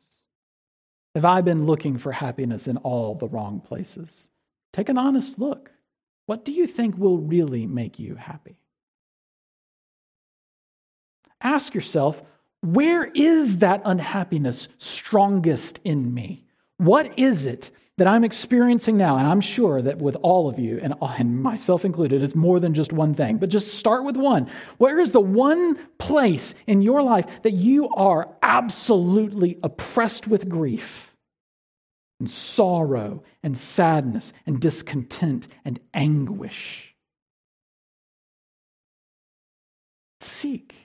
Have 1.15 1.25
I 1.25 1.41
been 1.41 1.65
looking 1.65 1.97
for 1.97 2.11
happiness 2.11 2.67
in 2.67 2.77
all 2.77 3.15
the 3.15 3.27
wrong 3.27 3.59
places? 3.59 4.27
Take 4.71 4.89
an 4.89 4.99
honest 4.99 5.39
look. 5.39 5.71
What 6.27 6.45
do 6.45 6.51
you 6.51 6.67
think 6.67 6.95
will 6.95 7.17
really 7.17 7.65
make 7.65 7.97
you 7.97 8.13
happy? 8.13 8.59
Ask 11.41 11.73
yourself 11.73 12.21
where 12.61 13.05
is 13.05 13.59
that 13.59 13.81
unhappiness 13.85 14.67
strongest 14.77 15.79
in 15.83 16.13
me? 16.13 16.45
What 16.77 17.17
is 17.17 17.45
it 17.45 17.71
that 17.97 18.07
I'm 18.07 18.23
experiencing 18.23 18.97
now? 18.97 19.17
And 19.17 19.27
I'm 19.27 19.41
sure 19.41 19.81
that 19.81 19.97
with 19.97 20.15
all 20.21 20.49
of 20.49 20.59
you, 20.59 20.79
and, 20.81 20.93
uh, 21.01 21.15
and 21.17 21.41
myself 21.41 21.85
included, 21.85 22.21
it's 22.21 22.35
more 22.35 22.59
than 22.59 22.73
just 22.73 22.91
one 22.91 23.13
thing, 23.13 23.37
but 23.37 23.49
just 23.49 23.73
start 23.73 24.03
with 24.03 24.17
one. 24.17 24.49
Where 24.77 24.99
is 24.99 25.11
the 25.11 25.21
one 25.21 25.77
place 25.97 26.53
in 26.67 26.81
your 26.81 27.01
life 27.01 27.25
that 27.43 27.53
you 27.53 27.89
are 27.89 28.29
absolutely 28.41 29.57
oppressed 29.63 30.27
with 30.27 30.49
grief 30.49 31.15
and 32.19 32.29
sorrow 32.29 33.23
and 33.41 33.57
sadness 33.57 34.33
and 34.45 34.59
discontent 34.59 35.47
and 35.63 35.79
anguish? 35.93 36.93
Seek 40.19 40.78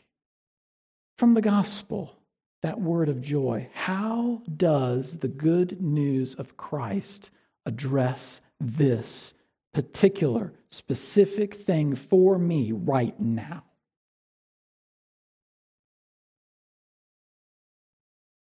from 1.16 1.34
the 1.34 1.40
gospel, 1.40 2.16
that 2.62 2.80
word 2.80 3.08
of 3.08 3.20
joy. 3.20 3.68
How 3.74 4.42
does 4.56 5.18
the 5.18 5.28
good 5.28 5.80
news 5.80 6.34
of 6.34 6.56
Christ 6.56 7.30
address 7.66 8.40
this 8.60 9.34
particular, 9.72 10.52
specific 10.70 11.54
thing 11.54 11.94
for 11.94 12.38
me 12.38 12.72
right 12.72 13.18
now? 13.20 13.64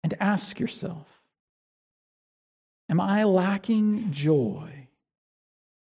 And 0.04 0.16
ask 0.20 0.60
yourself 0.60 1.06
Am 2.90 3.02
I 3.02 3.26
lacking 3.26 4.14
joy 4.14 4.88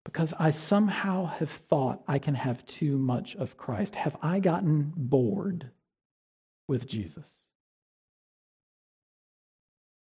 because 0.04 0.32
I 0.38 0.50
somehow 0.50 1.26
have 1.26 1.50
thought 1.50 2.02
I 2.08 2.18
can 2.18 2.34
have 2.34 2.64
too 2.64 2.96
much 2.96 3.36
of 3.36 3.58
Christ? 3.58 3.94
Have 3.96 4.16
I 4.22 4.40
gotten 4.40 4.94
bored? 4.96 5.70
With 6.68 6.86
Jesus? 6.86 7.24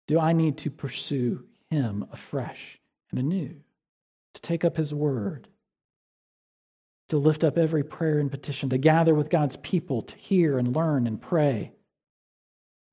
Do 0.07 0.19
I 0.19 0.33
need 0.33 0.57
to 0.59 0.71
pursue 0.71 1.45
him 1.69 2.07
afresh 2.11 2.79
and 3.11 3.19
anew, 3.19 3.55
to 4.33 4.41
take 4.41 4.65
up 4.65 4.77
his 4.77 4.93
word, 4.93 5.47
to 7.09 7.17
lift 7.17 7.43
up 7.43 7.57
every 7.57 7.83
prayer 7.83 8.19
and 8.19 8.31
petition, 8.31 8.69
to 8.69 8.77
gather 8.77 9.13
with 9.13 9.29
God's 9.29 9.57
people, 9.57 10.01
to 10.01 10.15
hear 10.15 10.57
and 10.57 10.75
learn 10.75 11.05
and 11.05 11.21
pray, 11.21 11.73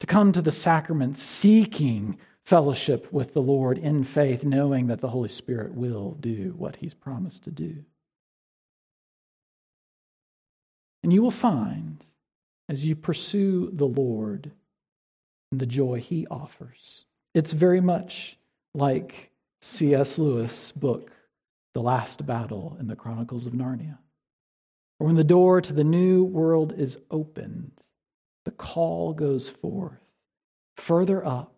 to 0.01 0.07
come 0.07 0.33
to 0.33 0.43
the 0.43 0.53
sacrament 0.53 1.17
seeking 1.17 2.19
fellowship 2.45 3.13
with 3.13 3.33
the 3.33 3.43
Lord 3.43 3.79
in 3.79 4.05
faith, 4.05 4.45
knowing 4.45 4.89
that 4.89 5.01
the 5.01 5.09
Holy 5.09 5.29
Spirit 5.29 5.75
will 5.75 6.17
do 6.21 6.55
what 6.57 6.77
he's 6.77 6.95
promised 6.95 7.45
to 7.45 7.51
do? 7.51 7.85
And 11.03 11.13
you 11.13 11.23
will 11.23 11.31
find 11.31 12.05
as 12.71 12.85
you 12.85 12.95
pursue 12.95 13.69
the 13.73 13.87
Lord 13.87 14.53
and 15.51 15.61
the 15.61 15.67
joy 15.67 15.99
he 15.99 16.25
offers. 16.29 17.05
It's 17.35 17.51
very 17.51 17.81
much 17.81 18.39
like 18.75 19.33
C.S. 19.61 20.19
Lewis' 20.19 20.71
book, 20.71 21.11
The 21.75 21.83
Last 21.83 22.25
Battle 22.25 22.77
in 22.79 22.87
the 22.87 22.95
Chronicles 22.95 23.45
of 23.45 23.55
Narnia. 23.55 23.99
When 24.99 25.17
the 25.17 25.25
door 25.25 25.61
to 25.61 25.73
the 25.73 25.83
new 25.83 26.23
world 26.23 26.73
is 26.77 26.97
opened, 27.11 27.73
the 28.45 28.53
call 28.53 29.15
goes 29.15 29.49
forth 29.49 29.99
further 30.77 31.27
up, 31.27 31.53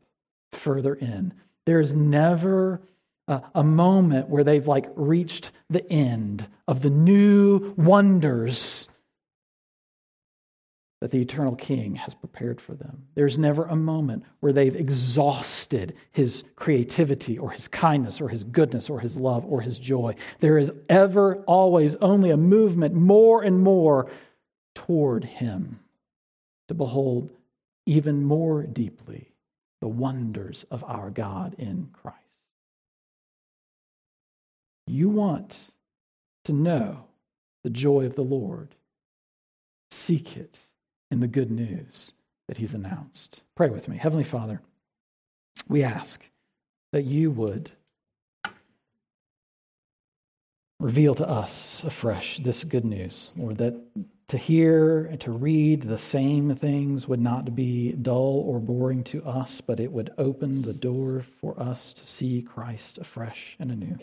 further 0.54 0.94
in. 0.94 1.34
There 1.66 1.80
is 1.80 1.94
never 1.94 2.80
a, 3.28 3.42
a, 3.54 3.62
moment 3.62 4.28
where 4.28 4.44
they've 4.44 4.66
like 4.66 4.86
reached 4.96 5.52
the 5.70 5.88
end 5.92 6.46
of 6.66 6.82
the 6.82 6.90
new 6.90 7.74
wonders 7.76 8.88
that 11.02 11.10
the 11.10 11.20
eternal 11.20 11.56
king 11.56 11.96
has 11.96 12.14
prepared 12.14 12.60
for 12.60 12.74
them. 12.74 13.08
There's 13.16 13.36
never 13.36 13.64
a 13.64 13.74
moment 13.74 14.22
where 14.38 14.52
they've 14.52 14.76
exhausted 14.76 15.96
his 16.12 16.44
creativity 16.54 17.36
or 17.36 17.50
his 17.50 17.66
kindness 17.66 18.20
or 18.20 18.28
his 18.28 18.44
goodness 18.44 18.88
or 18.88 19.00
his 19.00 19.16
love 19.16 19.44
or 19.44 19.62
his 19.62 19.80
joy. 19.80 20.14
There 20.38 20.58
is 20.58 20.70
ever, 20.88 21.38
always, 21.38 21.96
only 21.96 22.30
a 22.30 22.36
movement 22.36 22.94
more 22.94 23.42
and 23.42 23.58
more 23.58 24.12
toward 24.76 25.24
him 25.24 25.80
to 26.68 26.74
behold 26.74 27.30
even 27.84 28.22
more 28.22 28.62
deeply 28.62 29.32
the 29.80 29.88
wonders 29.88 30.64
of 30.70 30.84
our 30.84 31.10
God 31.10 31.56
in 31.58 31.88
Christ. 32.00 32.18
You 34.86 35.08
want 35.08 35.58
to 36.44 36.52
know 36.52 37.06
the 37.64 37.70
joy 37.70 38.06
of 38.06 38.14
the 38.14 38.22
Lord, 38.22 38.76
seek 39.90 40.36
it 40.36 40.60
in 41.12 41.20
the 41.20 41.28
good 41.28 41.50
news 41.50 42.12
that 42.48 42.56
he's 42.56 42.72
announced. 42.72 43.42
Pray 43.54 43.68
with 43.68 43.86
me. 43.86 43.98
Heavenly 43.98 44.24
Father, 44.24 44.62
we 45.68 45.82
ask 45.82 46.22
that 46.90 47.04
you 47.04 47.30
would 47.30 47.70
reveal 50.80 51.14
to 51.14 51.28
us 51.28 51.82
afresh 51.84 52.38
this 52.38 52.64
good 52.64 52.86
news, 52.86 53.30
Lord, 53.36 53.58
that 53.58 53.74
to 54.28 54.38
hear 54.38 55.04
and 55.04 55.20
to 55.20 55.30
read 55.30 55.82
the 55.82 55.98
same 55.98 56.56
things 56.56 57.06
would 57.06 57.20
not 57.20 57.54
be 57.54 57.92
dull 57.92 58.42
or 58.46 58.58
boring 58.58 59.04
to 59.04 59.22
us, 59.22 59.60
but 59.60 59.78
it 59.78 59.92
would 59.92 60.14
open 60.16 60.62
the 60.62 60.72
door 60.72 61.26
for 61.40 61.60
us 61.60 61.92
to 61.92 62.06
see 62.06 62.40
Christ 62.40 62.96
afresh 62.96 63.54
and 63.60 63.70
anew. 63.70 63.98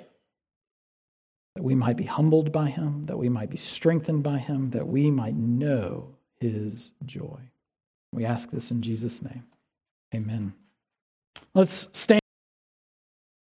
That 1.56 1.64
we 1.64 1.74
might 1.74 1.98
be 1.98 2.04
humbled 2.04 2.52
by 2.52 2.70
him, 2.70 3.08
that 3.08 3.18
we 3.18 3.30
might 3.30 3.50
be 3.50 3.58
strengthened 3.58 4.22
by 4.22 4.38
him, 4.38 4.70
that 4.70 4.88
we 4.88 5.10
might 5.10 5.36
know 5.36 6.16
his 6.40 6.92
joy. 7.06 7.40
We 8.14 8.26
ask 8.26 8.52
this 8.52 8.72
in 8.72 8.82
Jesus' 8.82 9.22
name. 9.22 9.44
Amen. 10.14 10.54
Let's 11.54 11.88
stand. 11.94 12.19